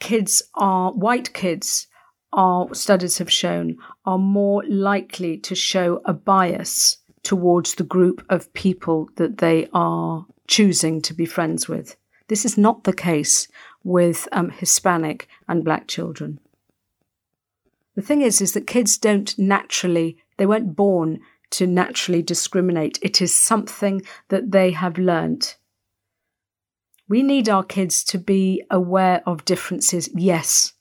kids 0.00 0.42
are 0.54 0.92
white 0.92 1.32
kids 1.32 1.86
are 2.32 2.72
studies 2.74 3.18
have 3.18 3.32
shown 3.32 3.76
are 4.04 4.18
more 4.18 4.62
likely 4.68 5.38
to 5.38 5.54
show 5.54 6.00
a 6.04 6.12
bias 6.12 6.98
towards 7.22 7.74
the 7.74 7.84
group 7.84 8.24
of 8.28 8.52
people 8.52 9.08
that 9.16 9.38
they 9.38 9.68
are 9.72 10.26
choosing 10.46 11.02
to 11.02 11.14
be 11.14 11.26
friends 11.26 11.68
with. 11.68 11.96
This 12.28 12.44
is 12.44 12.56
not 12.58 12.84
the 12.84 12.92
case 12.92 13.48
with 13.82 14.28
um, 14.32 14.50
Hispanic 14.50 15.28
and 15.48 15.64
black 15.64 15.88
children. 15.88 16.40
The 17.94 18.02
thing 18.02 18.20
is, 18.20 18.40
is 18.40 18.52
that 18.52 18.66
kids 18.66 18.98
don't 18.98 19.36
naturally, 19.38 20.18
they 20.36 20.46
weren't 20.46 20.76
born 20.76 21.20
to 21.50 21.66
naturally 21.66 22.22
discriminate. 22.22 22.98
It 23.00 23.22
is 23.22 23.34
something 23.34 24.02
that 24.28 24.50
they 24.52 24.72
have 24.72 24.98
learnt. 24.98 25.56
We 27.08 27.22
need 27.22 27.48
our 27.48 27.64
kids 27.64 28.02
to 28.04 28.18
be 28.18 28.64
aware 28.70 29.22
of 29.26 29.44
differences, 29.44 30.08
yes, 30.14 30.72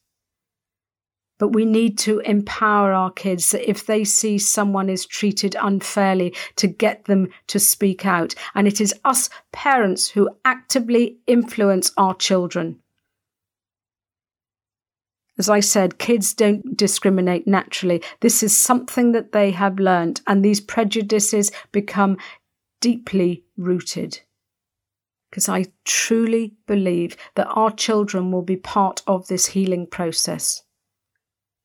but 1.37 1.49
we 1.49 1.65
need 1.65 1.97
to 1.99 2.19
empower 2.19 2.93
our 2.93 3.11
kids 3.11 3.51
that 3.51 3.69
if 3.69 3.85
they 3.85 4.03
see 4.05 4.37
someone 4.37 4.89
is 4.89 5.05
treated 5.05 5.55
unfairly, 5.61 6.33
to 6.55 6.67
get 6.67 7.05
them 7.05 7.27
to 7.47 7.59
speak 7.59 8.05
out. 8.05 8.33
And 8.53 8.67
it 8.67 8.79
is 8.79 8.93
us 9.03 9.29
parents 9.51 10.09
who 10.09 10.29
actively 10.45 11.17
influence 11.27 11.91
our 11.97 12.15
children. 12.15 12.79
As 15.37 15.49
I 15.49 15.59
said, 15.59 15.97
kids 15.97 16.33
don't 16.33 16.77
discriminate 16.77 17.45
naturally. 17.45 18.01
This 18.21 18.41
is 18.41 18.55
something 18.55 19.11
that 19.11 19.33
they 19.33 19.51
have 19.51 19.77
learned, 19.77 20.21
and 20.27 20.43
these 20.43 20.61
prejudices 20.61 21.51
become 21.73 22.17
deeply 22.79 23.43
rooted. 23.57 24.21
Because 25.35 25.49
I 25.49 25.65
truly 25.83 26.53
believe 26.65 27.17
that 27.35 27.49
our 27.49 27.69
children 27.69 28.31
will 28.31 28.41
be 28.41 28.55
part 28.55 29.01
of 29.05 29.27
this 29.27 29.47
healing 29.47 29.85
process. 29.85 30.63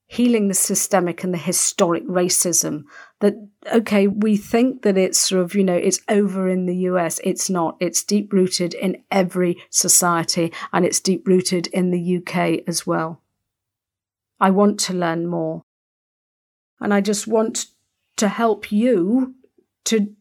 Healing 0.08 0.48
the 0.48 0.54
systemic 0.54 1.22
and 1.22 1.32
the 1.32 1.38
historic 1.38 2.04
racism 2.08 2.82
that 3.20 3.34
okay 3.72 4.08
we 4.08 4.36
think 4.36 4.82
that 4.82 4.98
it's 4.98 5.20
sort 5.20 5.40
of 5.40 5.54
you 5.54 5.62
know 5.62 5.76
it's 5.76 6.00
over 6.08 6.48
in 6.48 6.66
the 6.66 6.78
US 6.90 7.20
it's 7.22 7.48
not. 7.48 7.76
It's 7.78 8.02
deep 8.02 8.32
rooted 8.32 8.74
in 8.74 9.04
every 9.08 9.56
society 9.70 10.52
and 10.72 10.84
it's 10.84 10.98
deep 10.98 11.28
rooted 11.28 11.68
in 11.68 11.92
the 11.92 12.16
UK 12.16 12.64
as 12.66 12.88
well. 12.88 13.22
I 14.40 14.50
want 14.50 14.80
to 14.80 14.94
learn 14.94 15.28
more. 15.28 15.62
And 16.80 16.92
i 16.92 17.00
just 17.00 17.28
want 17.28 17.66
to 18.16 18.26
help 18.26 18.72
you 18.72 19.36
to 19.84 20.12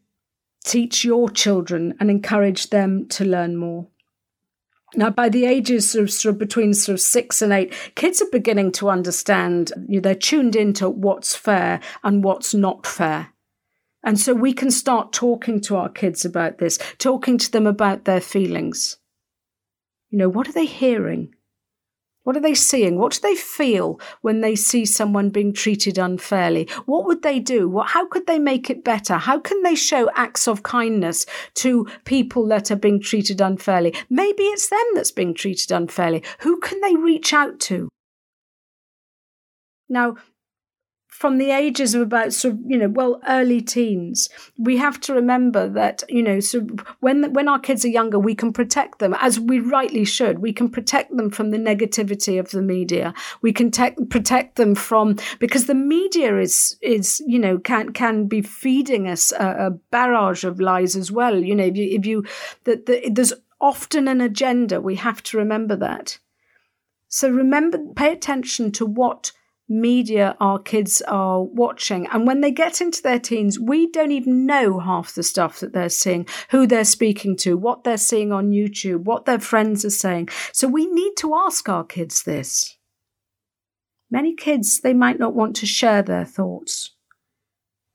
teach 0.64 1.04
your 1.04 1.28
children 1.28 1.94
and 2.00 2.10
encourage 2.10 2.70
them 2.70 3.06
to 3.08 3.24
learn 3.24 3.56
more 3.56 3.88
now, 4.94 5.10
by 5.10 5.28
the 5.28 5.46
ages 5.46 5.94
of 5.94 6.10
sort 6.10 6.34
of 6.34 6.38
between 6.38 6.74
sort 6.74 6.94
of 6.94 7.00
six 7.00 7.42
and 7.42 7.52
eight, 7.52 7.72
kids 7.94 8.20
are 8.20 8.30
beginning 8.32 8.72
to 8.72 8.90
understand. 8.90 9.72
You 9.88 9.96
know, 9.96 10.00
they're 10.00 10.14
tuned 10.16 10.56
into 10.56 10.88
what's 10.88 11.36
fair 11.36 11.80
and 12.02 12.24
what's 12.24 12.54
not 12.54 12.86
fair. 12.86 13.28
And 14.02 14.18
so 14.18 14.34
we 14.34 14.52
can 14.52 14.70
start 14.70 15.12
talking 15.12 15.60
to 15.62 15.76
our 15.76 15.90
kids 15.90 16.24
about 16.24 16.58
this, 16.58 16.78
talking 16.98 17.38
to 17.38 17.52
them 17.52 17.66
about 17.66 18.04
their 18.04 18.20
feelings. 18.20 18.96
You 20.08 20.18
know, 20.18 20.28
what 20.28 20.48
are 20.48 20.52
they 20.52 20.66
hearing? 20.66 21.34
What 22.30 22.36
are 22.36 22.48
they 22.48 22.54
seeing? 22.54 22.96
What 22.96 23.14
do 23.14 23.18
they 23.22 23.34
feel 23.34 23.98
when 24.20 24.40
they 24.40 24.54
see 24.54 24.86
someone 24.86 25.30
being 25.30 25.52
treated 25.52 25.98
unfairly? 25.98 26.68
What 26.86 27.04
would 27.06 27.22
they 27.22 27.40
do? 27.40 27.68
What, 27.68 27.88
how 27.88 28.06
could 28.06 28.28
they 28.28 28.38
make 28.38 28.70
it 28.70 28.84
better? 28.84 29.14
How 29.14 29.40
can 29.40 29.64
they 29.64 29.74
show 29.74 30.08
acts 30.14 30.46
of 30.46 30.62
kindness 30.62 31.26
to 31.54 31.88
people 32.04 32.46
that 32.46 32.70
are 32.70 32.76
being 32.76 33.00
treated 33.00 33.40
unfairly? 33.40 33.96
Maybe 34.08 34.44
it's 34.44 34.68
them 34.68 34.78
that's 34.94 35.10
being 35.10 35.34
treated 35.34 35.72
unfairly. 35.72 36.22
Who 36.42 36.60
can 36.60 36.80
they 36.82 36.94
reach 36.94 37.32
out 37.32 37.58
to? 37.62 37.88
Now, 39.88 40.14
from 41.20 41.38
the 41.38 41.50
ages 41.50 41.94
of 41.94 42.02
about 42.02 42.44
of 42.44 42.58
you 42.66 42.78
know 42.78 42.88
well 42.88 43.20
early 43.28 43.60
teens 43.60 44.28
we 44.58 44.76
have 44.78 44.98
to 45.00 45.12
remember 45.12 45.68
that 45.68 46.02
you 46.08 46.22
know 46.22 46.40
so 46.40 46.66
when 47.00 47.32
when 47.32 47.48
our 47.48 47.58
kids 47.58 47.84
are 47.84 47.88
younger 47.88 48.18
we 48.18 48.34
can 48.34 48.52
protect 48.52 48.98
them 48.98 49.14
as 49.20 49.38
we 49.38 49.60
rightly 49.60 50.04
should. 50.04 50.38
We 50.38 50.52
can 50.52 50.68
protect 50.68 51.16
them 51.16 51.30
from 51.30 51.50
the 51.50 51.58
negativity 51.58 52.38
of 52.38 52.50
the 52.50 52.62
media. 52.62 53.14
We 53.42 53.52
can 53.52 53.70
te- 53.70 54.04
protect 54.08 54.56
them 54.56 54.74
from 54.74 55.16
because 55.38 55.66
the 55.66 55.74
media 55.74 56.38
is 56.38 56.76
is 56.82 57.22
you 57.26 57.38
know 57.38 57.58
can 57.58 57.92
can 57.92 58.26
be 58.26 58.42
feeding 58.42 59.08
us 59.08 59.32
a, 59.32 59.66
a 59.66 59.70
barrage 59.70 60.44
of 60.44 60.60
lies 60.60 60.96
as 60.96 61.10
well. 61.10 61.36
You 61.36 61.54
know 61.54 61.64
if 61.64 61.76
you 61.76 61.88
if 61.98 62.06
you 62.06 62.24
that 62.64 62.86
the, 62.86 63.08
there's 63.10 63.32
often 63.60 64.08
an 64.08 64.20
agenda 64.20 64.80
we 64.80 64.96
have 64.96 65.22
to 65.24 65.38
remember 65.38 65.76
that. 65.76 66.18
So 67.08 67.28
remember, 67.28 67.78
pay 67.96 68.12
attention 68.12 68.70
to 68.72 68.86
what 68.86 69.32
media 69.70 70.36
our 70.40 70.58
kids 70.58 71.00
are 71.02 71.42
watching. 71.42 72.06
And 72.08 72.26
when 72.26 72.40
they 72.40 72.50
get 72.50 72.80
into 72.80 73.02
their 73.02 73.20
teens, 73.20 73.58
we 73.58 73.90
don't 73.90 74.10
even 74.10 74.44
know 74.44 74.80
half 74.80 75.14
the 75.14 75.22
stuff 75.22 75.60
that 75.60 75.72
they're 75.72 75.88
seeing, 75.88 76.26
who 76.50 76.66
they're 76.66 76.84
speaking 76.84 77.36
to, 77.38 77.56
what 77.56 77.84
they're 77.84 77.96
seeing 77.96 78.32
on 78.32 78.50
YouTube, 78.50 79.04
what 79.04 79.24
their 79.24 79.38
friends 79.38 79.84
are 79.84 79.90
saying. 79.90 80.28
So 80.52 80.68
we 80.68 80.86
need 80.86 81.14
to 81.18 81.34
ask 81.34 81.68
our 81.68 81.84
kids 81.84 82.24
this. 82.24 82.76
Many 84.10 84.34
kids, 84.34 84.80
they 84.80 84.92
might 84.92 85.20
not 85.20 85.34
want 85.34 85.54
to 85.56 85.66
share 85.66 86.02
their 86.02 86.24
thoughts. 86.24 86.90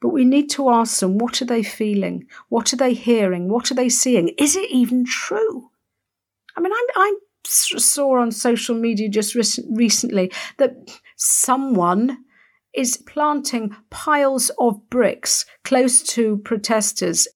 But 0.02 0.10
we 0.10 0.24
need 0.24 0.50
to 0.52 0.70
ask 0.70 1.00
them 1.00 1.18
what 1.18 1.42
are 1.42 1.46
they 1.46 1.64
feeling? 1.64 2.28
What 2.50 2.72
are 2.72 2.78
they 2.78 2.94
hearing? 2.94 3.50
What 3.50 3.72
are 3.72 3.76
they 3.76 3.90
seeing? 3.90 4.30
Is 4.38 4.56
it 4.56 4.70
even 4.72 5.04
true? 5.04 5.72
I 6.56 6.62
mean, 6.62 6.72
I, 6.72 6.88
I 6.96 7.16
saw 7.46 8.20
on 8.20 8.32
social 8.32 8.76
media 8.76 9.10
just 9.10 9.36
recently 9.70 10.32
that 10.58 11.00
someone 11.16 12.18
is 12.74 12.98
planting 12.98 13.76
piles 13.90 14.52
of 14.60 14.90
bricks 14.90 15.46
close 15.64 16.04
to 16.04 16.38
protesters, 16.40 17.28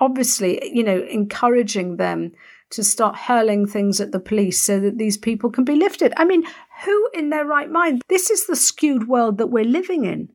obviously, 0.00 0.60
you 0.72 0.82
know, 0.82 1.02
encouraging 1.10 1.96
them 1.96 2.32
to 2.70 2.84
start 2.84 3.16
hurling 3.16 3.66
things 3.66 4.00
at 4.00 4.12
the 4.12 4.20
police 4.20 4.60
so 4.60 4.78
that 4.80 4.98
these 4.98 5.16
people 5.16 5.50
can 5.50 5.64
be 5.64 5.74
lifted. 5.74 6.12
I 6.16 6.24
mean, 6.24 6.44
who 6.84 7.10
in 7.14 7.30
their 7.30 7.44
right 7.44 7.70
mind? 7.70 8.02
This 8.08 8.30
is 8.30 8.46
the 8.46 8.56
skewed 8.56 9.08
world 9.08 9.38
that 9.38 9.48
we're 9.48 9.64
living 9.64 10.04
in. 10.04 10.30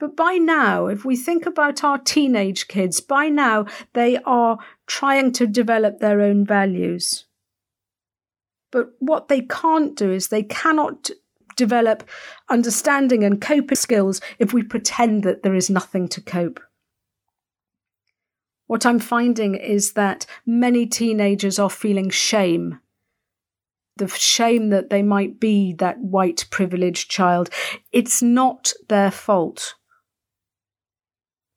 But 0.00 0.16
by 0.16 0.34
now, 0.34 0.86
if 0.86 1.04
we 1.04 1.16
think 1.16 1.46
about 1.46 1.84
our 1.84 1.98
teenage 1.98 2.66
kids, 2.66 3.00
by 3.00 3.28
now 3.28 3.66
they 3.92 4.16
are 4.24 4.58
trying 4.86 5.32
to 5.32 5.46
develop 5.46 5.98
their 6.00 6.20
own 6.20 6.44
values. 6.44 7.26
But 8.72 8.94
what 8.98 9.28
they 9.28 9.42
can't 9.42 9.94
do 9.94 10.10
is 10.10 10.28
they 10.28 10.42
cannot 10.42 11.10
develop 11.54 12.08
understanding 12.48 13.22
and 13.22 13.40
coping 13.40 13.76
skills 13.76 14.20
if 14.38 14.52
we 14.52 14.62
pretend 14.64 15.22
that 15.22 15.44
there 15.44 15.54
is 15.54 15.70
nothing 15.70 16.08
to 16.08 16.20
cope. 16.20 16.58
What 18.66 18.86
I'm 18.86 18.98
finding 18.98 19.54
is 19.54 19.92
that 19.92 20.24
many 20.46 20.86
teenagers 20.86 21.58
are 21.58 21.70
feeling 21.70 22.08
shame. 22.08 22.80
The 23.96 24.08
shame 24.08 24.70
that 24.70 24.88
they 24.88 25.02
might 25.02 25.38
be 25.38 25.74
that 25.74 25.98
white 25.98 26.46
privileged 26.50 27.10
child. 27.10 27.50
It's 27.92 28.22
not 28.22 28.72
their 28.88 29.10
fault. 29.10 29.74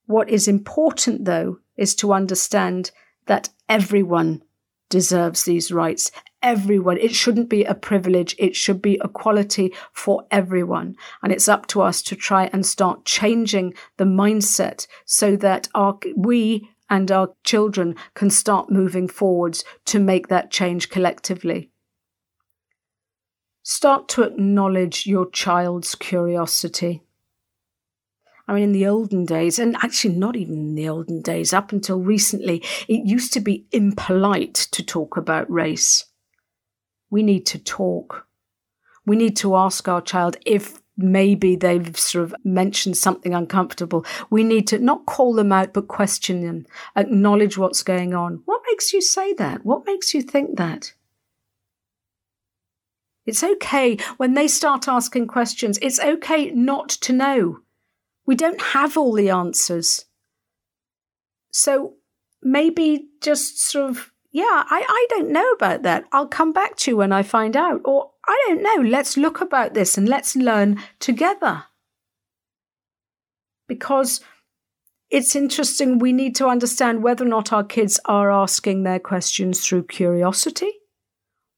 What 0.05 0.29
is 0.29 0.49
important, 0.49 1.23
though, 1.23 1.59
is 1.77 1.95
to 1.95 2.11
understand 2.11 2.91
that 3.27 3.49
everyone 3.69 4.43
deserves 4.89 5.43
these 5.43 5.71
rights. 5.71 6.11
Everyone. 6.41 6.97
It 6.97 7.15
shouldn't 7.15 7.49
be 7.49 7.63
a 7.63 7.73
privilege. 7.73 8.35
It 8.37 8.55
should 8.55 8.81
be 8.81 8.99
equality 9.03 9.73
for 9.91 10.25
everyone. 10.29 10.95
And 11.23 11.31
it's 11.31 11.47
up 11.47 11.67
to 11.67 11.81
us 11.81 12.01
to 12.03 12.15
try 12.15 12.49
and 12.53 12.65
start 12.65 13.05
changing 13.05 13.73
the 13.97 14.05
mindset 14.05 14.87
so 15.05 15.35
that 15.37 15.67
our, 15.73 15.97
we 16.15 16.69
and 16.89 17.11
our 17.11 17.33
children 17.43 17.95
can 18.13 18.29
start 18.29 18.69
moving 18.69 19.07
forwards 19.07 19.63
to 19.85 19.99
make 19.99 20.27
that 20.27 20.51
change 20.51 20.89
collectively. 20.89 21.71
Start 23.63 24.07
to 24.09 24.21
acknowledge 24.21 25.07
your 25.07 25.27
child's 25.31 25.95
curiosity. 25.95 27.01
I 28.47 28.53
mean, 28.53 28.63
in 28.63 28.71
the 28.73 28.85
olden 28.85 29.25
days, 29.25 29.57
and 29.57 29.75
actually 29.81 30.15
not 30.15 30.35
even 30.35 30.55
in 30.55 30.75
the 30.75 30.87
olden 30.87 31.21
days, 31.21 31.51
up 31.51 31.71
until 31.71 31.99
recently, 31.99 32.63
it 32.87 33.07
used 33.07 33.33
to 33.33 33.39
be 33.39 33.65
impolite 33.71 34.53
to 34.71 34.83
talk 34.83 35.17
about 35.17 35.49
race. 35.49 36.05
We 37.09 37.23
need 37.23 37.45
to 37.47 37.59
talk. 37.59 38.27
We 39.05 39.15
need 39.15 39.35
to 39.37 39.55
ask 39.55 39.87
our 39.87 40.01
child 40.01 40.37
if 40.45 40.79
maybe 40.97 41.55
they've 41.55 41.97
sort 41.97 42.23
of 42.23 42.35
mentioned 42.43 42.97
something 42.97 43.33
uncomfortable. 43.33 44.05
We 44.29 44.43
need 44.43 44.67
to 44.67 44.79
not 44.79 45.05
call 45.05 45.33
them 45.33 45.51
out, 45.51 45.73
but 45.73 45.87
question 45.87 46.41
them, 46.41 46.65
acknowledge 46.95 47.57
what's 47.57 47.83
going 47.83 48.13
on. 48.13 48.41
What 48.45 48.61
makes 48.69 48.93
you 48.93 49.01
say 49.01 49.33
that? 49.33 49.65
What 49.65 49.85
makes 49.85 50.13
you 50.13 50.21
think 50.21 50.57
that? 50.57 50.93
It's 53.25 53.43
okay 53.43 53.97
when 54.17 54.35
they 54.35 54.47
start 54.47 54.87
asking 54.87 55.27
questions. 55.27 55.79
It's 55.81 55.99
okay 55.99 56.51
not 56.51 56.89
to 56.89 57.13
know. 57.13 57.59
We 58.25 58.35
don't 58.35 58.61
have 58.61 58.97
all 58.97 59.13
the 59.13 59.29
answers. 59.29 60.05
So 61.51 61.93
maybe 62.41 63.07
just 63.21 63.59
sort 63.59 63.89
of, 63.89 64.11
yeah, 64.31 64.43
I, 64.43 64.85
I 64.87 65.07
don't 65.09 65.31
know 65.31 65.49
about 65.51 65.83
that. 65.83 66.05
I'll 66.11 66.27
come 66.27 66.51
back 66.51 66.75
to 66.77 66.91
you 66.91 66.97
when 66.97 67.11
I 67.11 67.23
find 67.23 67.55
out. 67.55 67.81
Or 67.85 68.11
I 68.27 68.45
don't 68.47 68.63
know, 68.63 68.89
let's 68.89 69.15
look 69.15 69.41
about 69.41 69.73
this 69.73 69.97
and 69.97 70.09
let's 70.09 70.35
learn 70.35 70.81
together. 70.99 71.65
Because 73.67 74.21
it's 75.09 75.35
interesting, 75.35 75.99
we 75.99 76.11
need 76.11 76.35
to 76.35 76.47
understand 76.47 77.03
whether 77.03 77.25
or 77.25 77.29
not 77.29 77.53
our 77.53 77.63
kids 77.63 77.99
are 78.05 78.31
asking 78.31 78.83
their 78.83 78.99
questions 78.99 79.65
through 79.65 79.83
curiosity 79.83 80.71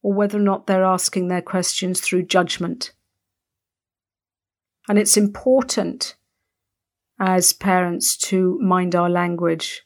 or 0.02 0.12
whether 0.12 0.38
or 0.38 0.42
not 0.42 0.66
they're 0.66 0.84
asking 0.84 1.28
their 1.28 1.42
questions 1.42 2.00
through 2.00 2.22
judgment. 2.22 2.92
And 4.88 4.98
it's 4.98 5.16
important 5.16 6.14
as 7.18 7.52
parents 7.52 8.16
to 8.16 8.58
mind 8.60 8.94
our 8.94 9.10
language. 9.10 9.82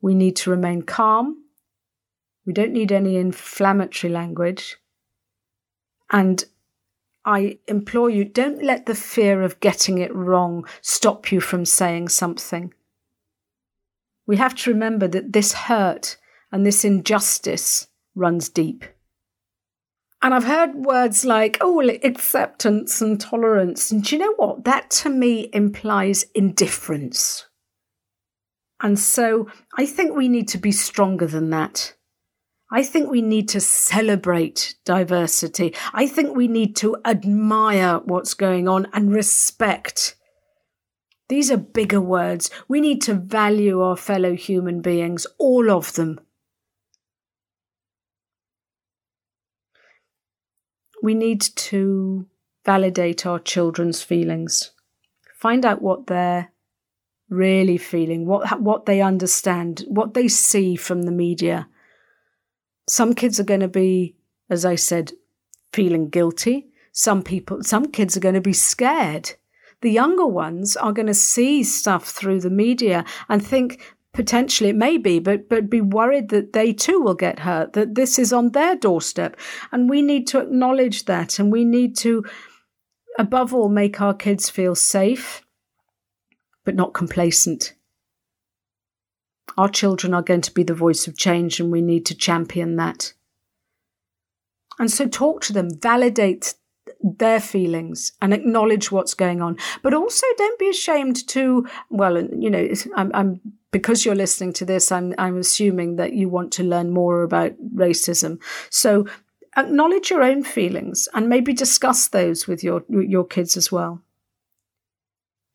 We 0.00 0.14
need 0.14 0.36
to 0.36 0.50
remain 0.50 0.82
calm. 0.82 1.44
We 2.46 2.52
don't 2.52 2.72
need 2.72 2.92
any 2.92 3.16
inflammatory 3.16 4.12
language. 4.12 4.76
And 6.10 6.44
I 7.24 7.58
implore 7.68 8.10
you, 8.10 8.24
don't 8.24 8.62
let 8.62 8.86
the 8.86 8.94
fear 8.94 9.42
of 9.42 9.60
getting 9.60 9.98
it 9.98 10.14
wrong 10.14 10.66
stop 10.80 11.30
you 11.30 11.40
from 11.40 11.64
saying 11.64 12.08
something. 12.08 12.72
We 14.26 14.36
have 14.36 14.54
to 14.56 14.70
remember 14.70 15.06
that 15.08 15.32
this 15.32 15.52
hurt 15.52 16.16
and 16.50 16.64
this 16.64 16.84
injustice 16.84 17.88
runs 18.14 18.48
deep. 18.48 18.84
And 20.22 20.34
I've 20.34 20.44
heard 20.44 20.74
words 20.74 21.24
like, 21.24 21.56
oh, 21.60 21.80
acceptance 21.80 23.00
and 23.00 23.18
tolerance. 23.18 23.90
And 23.90 24.04
do 24.04 24.14
you 24.14 24.20
know 24.20 24.34
what? 24.34 24.64
That 24.64 24.90
to 24.90 25.08
me 25.08 25.48
implies 25.52 26.26
indifference. 26.34 27.46
And 28.82 28.98
so 28.98 29.48
I 29.78 29.86
think 29.86 30.14
we 30.14 30.28
need 30.28 30.48
to 30.48 30.58
be 30.58 30.72
stronger 30.72 31.26
than 31.26 31.50
that. 31.50 31.94
I 32.72 32.82
think 32.82 33.10
we 33.10 33.20
need 33.22 33.48
to 33.50 33.60
celebrate 33.60 34.76
diversity. 34.84 35.74
I 35.92 36.06
think 36.06 36.36
we 36.36 36.48
need 36.48 36.76
to 36.76 36.96
admire 37.04 37.98
what's 38.04 38.34
going 38.34 38.68
on 38.68 38.86
and 38.92 39.12
respect. 39.12 40.16
These 41.28 41.50
are 41.50 41.56
bigger 41.56 42.00
words. 42.00 42.50
We 42.68 42.80
need 42.80 43.02
to 43.02 43.14
value 43.14 43.80
our 43.80 43.96
fellow 43.96 44.34
human 44.34 44.82
beings, 44.82 45.26
all 45.38 45.70
of 45.70 45.94
them. 45.94 46.20
We 51.02 51.14
need 51.14 51.40
to 51.40 52.26
validate 52.64 53.26
our 53.26 53.38
children's 53.38 54.02
feelings, 54.02 54.72
find 55.34 55.64
out 55.64 55.82
what 55.82 56.06
they're 56.06 56.52
really 57.28 57.78
feeling, 57.78 58.26
what 58.26 58.60
what 58.60 58.86
they 58.86 59.00
understand, 59.00 59.84
what 59.88 60.14
they 60.14 60.28
see 60.28 60.76
from 60.76 61.02
the 61.02 61.12
media. 61.12 61.68
Some 62.88 63.14
kids 63.14 63.38
are 63.38 63.44
going 63.44 63.60
to 63.60 63.68
be, 63.68 64.16
as 64.50 64.64
I 64.64 64.74
said, 64.74 65.12
feeling 65.72 66.08
guilty. 66.08 66.66
Some 66.92 67.22
people, 67.22 67.62
some 67.62 67.86
kids 67.86 68.16
are 68.16 68.20
going 68.20 68.34
to 68.34 68.40
be 68.40 68.52
scared. 68.52 69.32
The 69.80 69.90
younger 69.90 70.26
ones 70.26 70.76
are 70.76 70.92
going 70.92 71.06
to 71.06 71.14
see 71.14 71.62
stuff 71.62 72.10
through 72.10 72.40
the 72.40 72.50
media 72.50 73.04
and 73.28 73.44
think 73.44 73.96
potentially 74.12 74.70
it 74.70 74.76
may 74.76 74.96
be, 74.96 75.18
but 75.18 75.48
but 75.48 75.70
be 75.70 75.80
worried 75.80 76.28
that 76.30 76.52
they 76.52 76.72
too 76.72 77.00
will 77.00 77.14
get 77.14 77.40
hurt, 77.40 77.72
that 77.74 77.94
this 77.94 78.18
is 78.18 78.32
on 78.32 78.50
their 78.50 78.76
doorstep. 78.76 79.36
And 79.72 79.88
we 79.88 80.02
need 80.02 80.26
to 80.28 80.40
acknowledge 80.40 81.04
that 81.04 81.38
and 81.38 81.52
we 81.52 81.64
need 81.64 81.96
to 81.98 82.24
above 83.18 83.54
all 83.54 83.68
make 83.68 84.00
our 84.00 84.14
kids 84.14 84.48
feel 84.48 84.74
safe, 84.74 85.42
but 86.64 86.74
not 86.74 86.94
complacent. 86.94 87.74
Our 89.56 89.68
children 89.68 90.14
are 90.14 90.22
going 90.22 90.42
to 90.42 90.54
be 90.54 90.62
the 90.62 90.74
voice 90.74 91.06
of 91.06 91.18
change 91.18 91.60
and 91.60 91.70
we 91.70 91.82
need 91.82 92.06
to 92.06 92.14
champion 92.14 92.76
that. 92.76 93.12
And 94.78 94.90
so 94.90 95.06
talk 95.06 95.42
to 95.42 95.52
them, 95.52 95.68
validate 95.78 96.54
their 97.02 97.40
feelings 97.40 98.12
and 98.20 98.34
acknowledge 98.34 98.92
what's 98.92 99.14
going 99.14 99.40
on. 99.42 99.56
But 99.82 99.94
also 99.94 100.26
don't 100.36 100.58
be 100.58 100.68
ashamed 100.68 101.26
to, 101.28 101.66
well, 101.88 102.20
you 102.20 102.50
know, 102.50 102.68
I'm, 102.96 103.10
I'm 103.14 103.40
because 103.70 104.04
you're 104.04 104.14
listening 104.14 104.52
to 104.54 104.64
this, 104.64 104.90
I'm, 104.90 105.14
I'm 105.16 105.38
assuming 105.38 105.96
that 105.96 106.12
you 106.12 106.28
want 106.28 106.52
to 106.54 106.64
learn 106.64 106.90
more 106.90 107.22
about 107.22 107.52
racism. 107.74 108.40
So 108.68 109.06
acknowledge 109.56 110.10
your 110.10 110.22
own 110.22 110.42
feelings 110.42 111.08
and 111.14 111.28
maybe 111.28 111.52
discuss 111.52 112.08
those 112.08 112.46
with 112.46 112.64
your, 112.64 112.84
your 112.88 113.24
kids 113.24 113.56
as 113.56 113.70
well. 113.70 114.02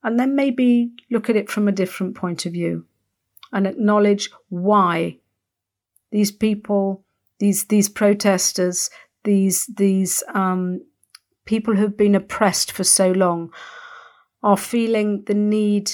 And 0.04 0.20
then 0.20 0.36
maybe 0.36 0.92
look 1.10 1.30
at 1.30 1.36
it 1.36 1.50
from 1.50 1.68
a 1.68 1.74
different 1.74 2.16
point 2.16 2.46
of 2.46 2.54
view 2.54 2.86
and 3.52 3.68
acknowledge 3.68 4.30
why 4.50 5.18
these 6.12 6.32
people, 6.32 7.04
these, 7.40 7.66
these 7.66 7.90
protesters, 7.90 8.90
these 9.26 9.66
these 9.66 10.24
um, 10.34 10.80
people 11.46 11.76
who've 11.76 11.98
been 11.98 12.16
oppressed 12.16 12.72
for 12.72 12.84
so 12.84 13.12
long 13.12 13.54
are 14.44 14.58
feeling 14.58 15.24
the 15.26 15.34
need, 15.34 15.92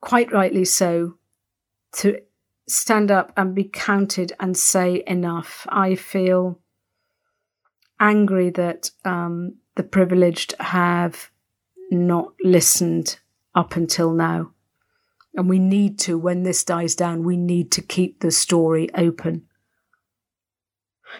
quite 0.00 0.32
rightly 0.32 0.64
so, 0.64 1.14
to 1.92 2.20
stand 2.66 3.10
up 3.10 3.32
and 3.36 3.54
be 3.54 3.64
counted 3.64 4.32
and 4.40 4.56
say 4.56 5.02
enough. 5.06 5.66
I 5.68 5.94
feel 5.94 6.60
angry 8.00 8.50
that 8.50 8.90
um, 9.04 9.56
the 9.76 9.82
privileged 9.82 10.54
have 10.60 11.30
not 11.90 12.32
listened 12.42 13.18
up 13.54 13.76
until 13.76 14.12
now. 14.12 14.50
And 15.34 15.48
we 15.48 15.58
need 15.58 15.98
to, 16.00 16.16
when 16.16 16.42
this 16.42 16.64
dies 16.64 16.94
down, 16.94 17.24
we 17.24 17.36
need 17.36 17.72
to 17.72 17.82
keep 17.82 18.20
the 18.20 18.30
story 18.30 18.88
open. 18.94 19.46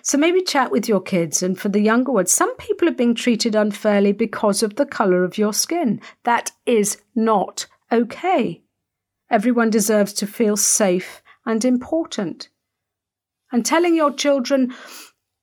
So 0.02 0.18
maybe 0.18 0.42
chat 0.42 0.70
with 0.70 0.88
your 0.88 1.00
kids. 1.00 1.42
And 1.42 1.59
for 1.59 1.68
the 1.68 1.80
younger 1.80 2.12
ones, 2.12 2.33
some 2.33 2.54
people 2.57 2.88
are 2.88 2.92
being 2.92 3.14
treated 3.14 3.54
unfairly 3.54 4.12
because 4.12 4.62
of 4.62 4.76
the 4.76 4.87
colour 4.87 5.24
of 5.24 5.38
your 5.38 5.52
skin. 5.52 6.00
That 6.24 6.52
is 6.66 6.98
not 7.14 7.66
okay. 7.90 8.62
Everyone 9.30 9.70
deserves 9.70 10.12
to 10.14 10.26
feel 10.26 10.57
safe 10.57 11.22
and 11.46 11.64
important. 11.64 12.48
And 13.52 13.64
telling 13.64 13.94
your 13.94 14.12
children 14.12 14.74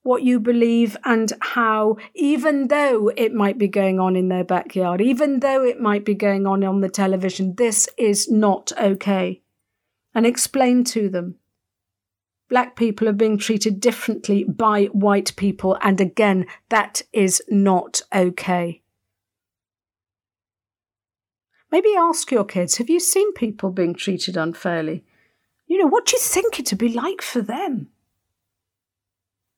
what 0.03 0.23
you 0.23 0.39
believe 0.39 0.97
and 1.05 1.31
how, 1.41 1.97
even 2.15 2.67
though 2.67 3.11
it 3.15 3.33
might 3.33 3.57
be 3.57 3.67
going 3.67 3.99
on 3.99 4.15
in 4.15 4.29
their 4.29 4.43
backyard, 4.43 5.01
even 5.01 5.39
though 5.39 5.63
it 5.63 5.79
might 5.79 6.03
be 6.03 6.15
going 6.15 6.47
on 6.47 6.63
on 6.63 6.81
the 6.81 6.89
television, 6.89 7.55
this 7.55 7.87
is 7.97 8.29
not 8.29 8.71
okay. 8.79 9.41
And 10.13 10.25
explain 10.25 10.83
to 10.85 11.07
them. 11.09 11.35
Black 12.51 12.75
people 12.75 13.07
are 13.07 13.13
being 13.13 13.37
treated 13.37 13.79
differently 13.79 14.43
by 14.43 14.87
white 14.87 15.33
people, 15.37 15.77
and 15.81 16.01
again, 16.01 16.45
that 16.67 17.01
is 17.13 17.41
not 17.47 18.01
okay. 18.13 18.81
Maybe 21.71 21.95
ask 21.97 22.29
your 22.29 22.43
kids 22.43 22.75
have 22.75 22.89
you 22.89 22.99
seen 22.99 23.31
people 23.31 23.69
being 23.69 23.93
treated 23.93 24.35
unfairly? 24.35 25.05
You 25.65 25.77
know, 25.77 25.87
what 25.87 26.05
do 26.05 26.17
you 26.17 26.21
think 26.21 26.59
it'd 26.59 26.77
be 26.77 26.89
like 26.89 27.21
for 27.21 27.41
them? 27.41 27.87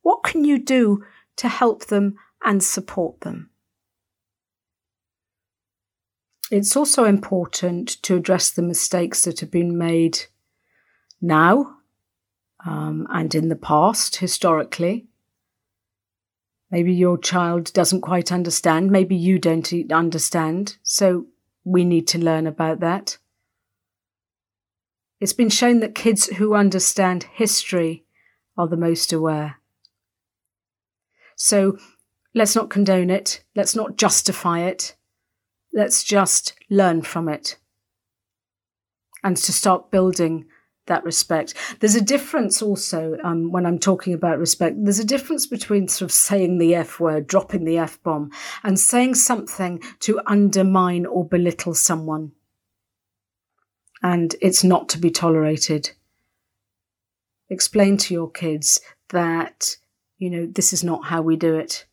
What 0.03 0.21
can 0.21 0.45
you 0.45 0.59
do 0.59 1.03
to 1.37 1.47
help 1.47 1.87
them 1.87 2.13
and 2.43 2.63
support 2.63 3.21
them? 3.21 3.49
It's 6.51 6.77
also 6.77 7.05
important 7.05 7.87
to 8.03 8.15
address 8.15 8.51
the 8.51 8.61
mistakes 8.61 9.23
that 9.23 9.39
have 9.39 9.49
been 9.49 9.79
made 9.79 10.25
now 11.19 11.77
um, 12.65 13.07
and 13.09 13.33
in 13.35 13.49
the 13.49 13.55
past, 13.55 14.17
historically. 14.17 15.07
Maybe 16.71 16.93
your 16.93 17.17
child 17.17 17.71
doesn't 17.73 18.01
quite 18.01 18.31
understand. 18.31 18.89
Maybe 18.89 19.15
you 19.15 19.37
don't 19.37 19.71
understand. 19.91 20.77
So 20.81 21.27
we 21.63 21.85
need 21.85 22.07
to 22.07 22.17
learn 22.17 22.47
about 22.47 22.79
that. 22.79 23.17
It's 25.19 25.33
been 25.33 25.49
shown 25.49 25.79
that 25.81 25.95
kids 25.95 26.25
who 26.27 26.55
understand 26.55 27.27
history 27.33 28.05
are 28.57 28.67
the 28.67 28.77
most 28.77 29.13
aware. 29.13 29.59
So 31.35 31.77
let's 32.33 32.55
not 32.55 32.69
condone 32.69 33.09
it. 33.09 33.43
Let's 33.55 33.75
not 33.75 33.97
justify 33.97 34.61
it. 34.61 34.95
Let's 35.73 36.03
just 36.03 36.53
learn 36.69 37.01
from 37.03 37.29
it 37.29 37.57
and 39.23 39.37
to 39.37 39.53
start 39.53 39.89
building 39.89 40.45
that 40.87 41.03
respect. 41.03 41.53
There's 41.79 41.95
a 41.95 42.01
difference 42.01 42.61
also 42.61 43.17
um, 43.23 43.51
when 43.51 43.65
I'm 43.65 43.79
talking 43.79 44.13
about 44.13 44.39
respect. 44.39 44.75
There's 44.77 44.99
a 44.99 45.05
difference 45.05 45.45
between 45.45 45.87
sort 45.87 46.09
of 46.09 46.11
saying 46.11 46.57
the 46.57 46.75
F 46.75 46.99
word, 46.99 47.27
dropping 47.27 47.65
the 47.65 47.77
F 47.77 48.01
bomb, 48.03 48.31
and 48.63 48.79
saying 48.79 49.15
something 49.15 49.81
to 50.01 50.19
undermine 50.25 51.05
or 51.05 51.25
belittle 51.25 51.73
someone. 51.73 52.33
And 54.01 54.35
it's 54.41 54.63
not 54.63 54.89
to 54.89 54.97
be 54.97 55.09
tolerated. 55.09 55.91
Explain 57.49 57.97
to 57.97 58.13
your 58.13 58.29
kids 58.29 58.81
that 59.09 59.77
you 60.23 60.29
know, 60.29 60.45
this 60.45 60.71
is 60.71 60.85
not 60.85 61.07
how 61.07 61.21
we 61.21 61.35
do 61.35 61.55
it, 61.55 61.85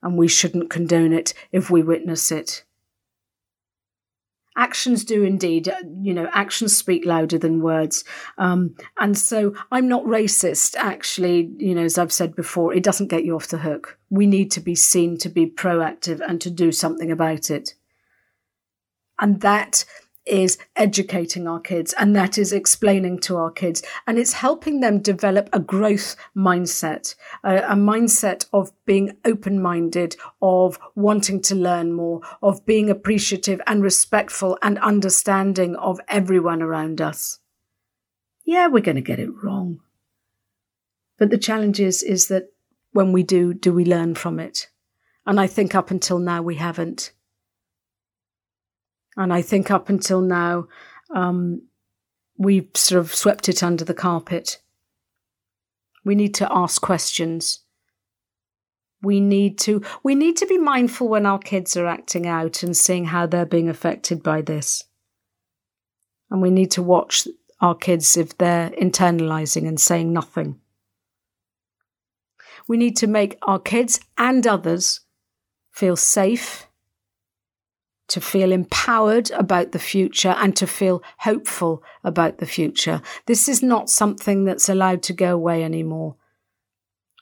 and 0.00 0.16
we 0.16 0.28
shouldn't 0.28 0.70
condone 0.70 1.12
it 1.12 1.34
if 1.50 1.68
we 1.68 1.82
witness 1.82 2.30
it. 2.30 2.62
Actions 4.56 5.04
do 5.04 5.22
indeed, 5.22 5.68
uh, 5.68 5.76
you 6.00 6.14
know, 6.14 6.28
actions 6.32 6.76
speak 6.76 7.04
louder 7.04 7.38
than 7.38 7.60
words. 7.60 8.04
Um, 8.38 8.74
and 8.98 9.16
so 9.16 9.54
I'm 9.70 9.86
not 9.86 10.04
racist, 10.04 10.76
actually, 10.76 11.50
you 11.58 11.74
know, 11.74 11.84
as 11.84 11.98
I've 11.98 12.12
said 12.12 12.34
before, 12.34 12.72
it 12.72 12.82
doesn't 12.82 13.08
get 13.08 13.24
you 13.24 13.36
off 13.36 13.48
the 13.48 13.58
hook. 13.58 13.98
We 14.08 14.26
need 14.26 14.50
to 14.52 14.60
be 14.60 14.74
seen 14.74 15.18
to 15.18 15.28
be 15.28 15.46
proactive 15.46 16.20
and 16.26 16.40
to 16.40 16.50
do 16.50 16.72
something 16.72 17.10
about 17.10 17.50
it. 17.50 17.74
And 19.20 19.40
that 19.42 19.84
is 20.26 20.58
educating 20.74 21.46
our 21.46 21.60
kids 21.60 21.94
and 21.98 22.14
that 22.16 22.36
is 22.36 22.52
explaining 22.52 23.18
to 23.20 23.36
our 23.36 23.50
kids 23.50 23.82
and 24.06 24.18
it's 24.18 24.34
helping 24.34 24.80
them 24.80 24.98
develop 24.98 25.48
a 25.52 25.60
growth 25.60 26.16
mindset, 26.36 27.14
a, 27.44 27.58
a 27.58 27.74
mindset 27.74 28.46
of 28.52 28.72
being 28.84 29.16
open 29.24 29.60
minded, 29.60 30.16
of 30.42 30.78
wanting 30.94 31.40
to 31.40 31.54
learn 31.54 31.92
more, 31.92 32.20
of 32.42 32.66
being 32.66 32.90
appreciative 32.90 33.60
and 33.66 33.82
respectful 33.82 34.58
and 34.62 34.78
understanding 34.78 35.76
of 35.76 36.00
everyone 36.08 36.62
around 36.62 37.00
us. 37.00 37.38
Yeah, 38.44 38.68
we're 38.68 38.80
going 38.80 38.96
to 38.96 39.00
get 39.00 39.18
it 39.18 39.30
wrong. 39.42 39.80
But 41.18 41.30
the 41.30 41.38
challenge 41.38 41.80
is, 41.80 42.02
is 42.02 42.28
that 42.28 42.52
when 42.92 43.12
we 43.12 43.22
do, 43.22 43.54
do 43.54 43.72
we 43.72 43.84
learn 43.84 44.14
from 44.14 44.38
it? 44.38 44.68
And 45.26 45.40
I 45.40 45.46
think 45.46 45.74
up 45.74 45.90
until 45.90 46.18
now 46.18 46.42
we 46.42 46.56
haven't. 46.56 47.12
And 49.16 49.32
I 49.32 49.42
think 49.42 49.70
up 49.70 49.88
until 49.88 50.20
now, 50.20 50.68
um, 51.14 51.62
we've 52.36 52.68
sort 52.74 53.00
of 53.00 53.14
swept 53.14 53.48
it 53.48 53.62
under 53.62 53.84
the 53.84 53.94
carpet. 53.94 54.60
We 56.04 56.14
need 56.14 56.34
to 56.36 56.48
ask 56.50 56.80
questions. 56.82 57.60
We 59.02 59.20
need 59.20 59.58
to 59.60 59.82
we 60.02 60.14
need 60.14 60.36
to 60.38 60.46
be 60.46 60.58
mindful 60.58 61.08
when 61.08 61.26
our 61.26 61.38
kids 61.38 61.76
are 61.76 61.86
acting 61.86 62.26
out 62.26 62.62
and 62.62 62.76
seeing 62.76 63.06
how 63.06 63.26
they're 63.26 63.46
being 63.46 63.68
affected 63.68 64.22
by 64.22 64.42
this. 64.42 64.84
And 66.30 66.42
we 66.42 66.50
need 66.50 66.70
to 66.72 66.82
watch 66.82 67.28
our 67.60 67.74
kids 67.74 68.16
if 68.16 68.36
they're 68.36 68.70
internalizing 68.70 69.66
and 69.68 69.80
saying 69.80 70.12
nothing. 70.12 70.60
We 72.68 72.76
need 72.76 72.96
to 72.96 73.06
make 73.06 73.38
our 73.42 73.60
kids 73.60 74.00
and 74.18 74.46
others 74.46 75.00
feel 75.70 75.96
safe 75.96 76.65
to 78.08 78.20
feel 78.20 78.52
empowered 78.52 79.30
about 79.32 79.72
the 79.72 79.78
future 79.78 80.34
and 80.38 80.56
to 80.56 80.66
feel 80.66 81.02
hopeful 81.18 81.82
about 82.04 82.38
the 82.38 82.46
future. 82.46 83.02
This 83.26 83.48
is 83.48 83.62
not 83.62 83.90
something 83.90 84.44
that's 84.44 84.68
allowed 84.68 85.02
to 85.04 85.12
go 85.12 85.34
away 85.34 85.64
anymore. 85.64 86.16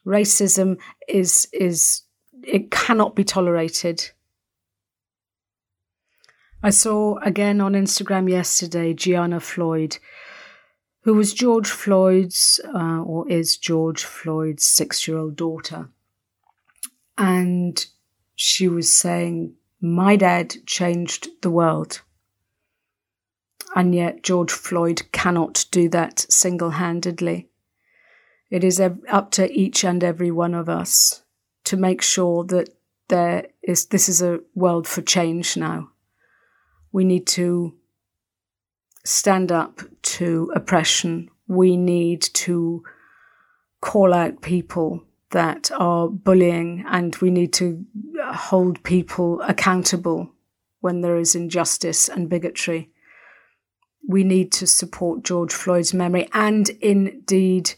Racism 0.06 0.78
is, 1.08 1.48
is, 1.52 2.02
it 2.42 2.70
cannot 2.70 3.16
be 3.16 3.24
tolerated. 3.24 4.10
I 6.62 6.70
saw 6.70 7.18
again 7.18 7.60
on 7.60 7.72
Instagram 7.72 8.28
yesterday 8.28 8.92
Gianna 8.92 9.40
Floyd, 9.40 9.98
who 11.02 11.14
was 11.14 11.34
George 11.34 11.68
Floyd's, 11.68 12.60
uh, 12.74 13.02
or 13.02 13.28
is 13.28 13.56
George 13.56 14.04
Floyd's 14.04 14.66
six 14.66 15.06
year 15.06 15.18
old 15.18 15.36
daughter. 15.36 15.88
And 17.16 17.84
she 18.34 18.66
was 18.66 18.92
saying 18.92 19.54
my 19.84 20.16
dad 20.16 20.56
changed 20.66 21.28
the 21.42 21.50
world. 21.50 22.00
And 23.76 23.94
yet, 23.94 24.22
George 24.22 24.50
Floyd 24.50 25.02
cannot 25.12 25.66
do 25.70 25.90
that 25.90 26.20
single 26.30 26.70
handedly. 26.70 27.48
It 28.50 28.64
is 28.64 28.80
up 28.80 29.30
to 29.32 29.52
each 29.52 29.84
and 29.84 30.02
every 30.02 30.30
one 30.30 30.54
of 30.54 30.68
us 30.68 31.22
to 31.64 31.76
make 31.76 32.00
sure 32.00 32.44
that 32.44 32.70
there 33.08 33.46
is, 33.62 33.86
this 33.86 34.08
is 34.08 34.22
a 34.22 34.40
world 34.54 34.88
for 34.88 35.02
change 35.02 35.56
now. 35.56 35.90
We 36.90 37.04
need 37.04 37.26
to 37.28 37.74
stand 39.04 39.52
up 39.52 39.82
to 40.02 40.50
oppression. 40.54 41.30
We 41.46 41.76
need 41.76 42.22
to 42.22 42.84
call 43.82 44.14
out 44.14 44.40
people 44.40 45.04
that 45.32 45.70
are 45.72 46.08
bullying, 46.08 46.84
and 46.88 47.14
we 47.16 47.28
need 47.28 47.52
to 47.54 47.84
hold 48.34 48.82
people 48.82 49.40
accountable 49.42 50.30
when 50.80 51.00
there 51.00 51.16
is 51.16 51.34
injustice 51.34 52.08
and 52.08 52.28
bigotry. 52.28 52.90
We 54.06 54.22
need 54.22 54.52
to 54.52 54.66
support 54.66 55.22
George 55.22 55.52
Floyd's 55.52 55.94
memory, 55.94 56.28
and 56.32 56.68
indeed, 56.68 57.74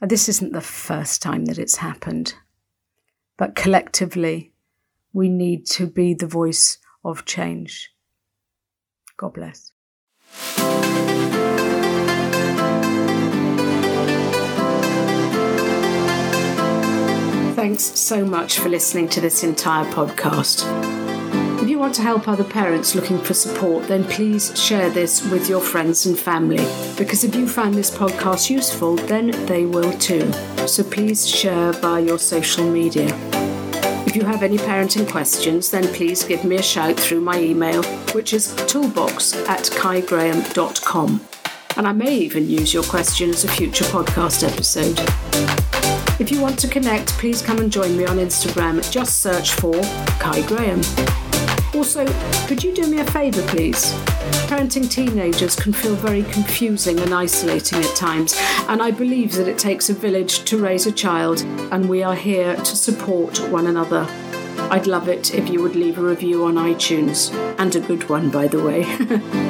this 0.00 0.28
isn't 0.28 0.52
the 0.52 0.60
first 0.60 1.22
time 1.22 1.44
that 1.44 1.58
it's 1.58 1.76
happened, 1.76 2.34
but 3.36 3.54
collectively, 3.54 4.52
we 5.12 5.28
need 5.28 5.66
to 5.66 5.86
be 5.86 6.14
the 6.14 6.26
voice 6.26 6.78
of 7.04 7.24
change. 7.24 7.92
God 9.16 9.34
bless. 9.34 9.72
Thanks 17.58 17.98
so 17.98 18.24
much 18.24 18.60
for 18.60 18.68
listening 18.68 19.08
to 19.08 19.20
this 19.20 19.42
entire 19.42 19.84
podcast. 19.86 20.62
If 21.60 21.68
you 21.68 21.76
want 21.76 21.92
to 21.96 22.02
help 22.02 22.28
other 22.28 22.44
parents 22.44 22.94
looking 22.94 23.18
for 23.18 23.34
support, 23.34 23.88
then 23.88 24.04
please 24.04 24.56
share 24.56 24.90
this 24.90 25.28
with 25.28 25.48
your 25.48 25.60
friends 25.60 26.06
and 26.06 26.16
family. 26.16 26.64
Because 26.96 27.24
if 27.24 27.34
you 27.34 27.48
find 27.48 27.74
this 27.74 27.90
podcast 27.90 28.48
useful, 28.48 28.94
then 28.94 29.32
they 29.46 29.66
will 29.66 29.92
too. 29.94 30.32
So 30.68 30.84
please 30.84 31.28
share 31.28 31.72
by 31.72 31.98
your 31.98 32.20
social 32.20 32.64
media. 32.64 33.08
If 34.06 34.14
you 34.14 34.22
have 34.22 34.44
any 34.44 34.58
parenting 34.58 35.10
questions, 35.10 35.68
then 35.72 35.92
please 35.94 36.22
give 36.22 36.44
me 36.44 36.58
a 36.58 36.62
shout 36.62 36.94
through 36.94 37.22
my 37.22 37.40
email, 37.40 37.82
which 38.14 38.34
is 38.34 38.54
toolbox 38.68 39.34
at 39.48 39.64
kaigraham.com. 39.64 41.26
And 41.76 41.88
I 41.88 41.92
may 41.92 42.18
even 42.18 42.48
use 42.48 42.72
your 42.72 42.84
question 42.84 43.30
as 43.30 43.42
a 43.42 43.48
future 43.48 43.84
podcast 43.86 44.48
episode. 44.48 45.67
If 46.18 46.32
you 46.32 46.40
want 46.40 46.58
to 46.58 46.68
connect, 46.68 47.10
please 47.10 47.40
come 47.40 47.58
and 47.58 47.70
join 47.70 47.96
me 47.96 48.04
on 48.04 48.16
Instagram. 48.16 48.90
Just 48.90 49.20
search 49.20 49.52
for 49.52 49.80
Kai 50.18 50.42
Graham. 50.48 50.80
Also, 51.74 52.04
could 52.48 52.64
you 52.64 52.74
do 52.74 52.88
me 52.88 52.98
a 52.98 53.04
favour, 53.04 53.40
please? 53.42 53.92
Parenting 54.48 54.90
teenagers 54.90 55.54
can 55.54 55.72
feel 55.72 55.94
very 55.94 56.24
confusing 56.24 56.98
and 56.98 57.14
isolating 57.14 57.78
at 57.84 57.94
times, 57.94 58.34
and 58.68 58.82
I 58.82 58.90
believe 58.90 59.34
that 59.34 59.46
it 59.46 59.58
takes 59.58 59.90
a 59.90 59.94
village 59.94 60.42
to 60.46 60.58
raise 60.58 60.86
a 60.86 60.92
child, 60.92 61.42
and 61.70 61.88
we 61.88 62.02
are 62.02 62.16
here 62.16 62.56
to 62.56 62.76
support 62.76 63.38
one 63.48 63.68
another. 63.68 64.04
I'd 64.72 64.88
love 64.88 65.08
it 65.08 65.34
if 65.34 65.48
you 65.48 65.62
would 65.62 65.76
leave 65.76 65.98
a 65.98 66.02
review 66.02 66.46
on 66.46 66.54
iTunes, 66.54 67.32
and 67.60 67.76
a 67.76 67.80
good 67.80 68.08
one, 68.08 68.28
by 68.28 68.48
the 68.48 68.60
way, 68.60 68.82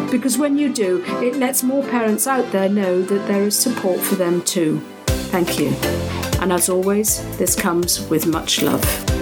because 0.11 0.37
when 0.37 0.59
you 0.59 0.71
do, 0.71 1.03
it 1.23 1.37
lets 1.37 1.63
more 1.63 1.83
parents 1.83 2.27
out 2.27 2.53
there 2.53 2.69
know 2.69 3.01
that 3.01 3.27
there 3.27 3.45
is 3.45 3.59
support 3.59 4.01
for 4.01 4.17
them 4.17 4.43
too. 4.43 4.83
Thank 5.31 5.59
you. 5.59 5.69
And 6.41 6.53
as 6.53 6.69
always, 6.69 7.23
this 7.37 7.55
comes 7.55 8.09
with 8.09 8.27
much 8.27 8.63
love. 8.63 9.18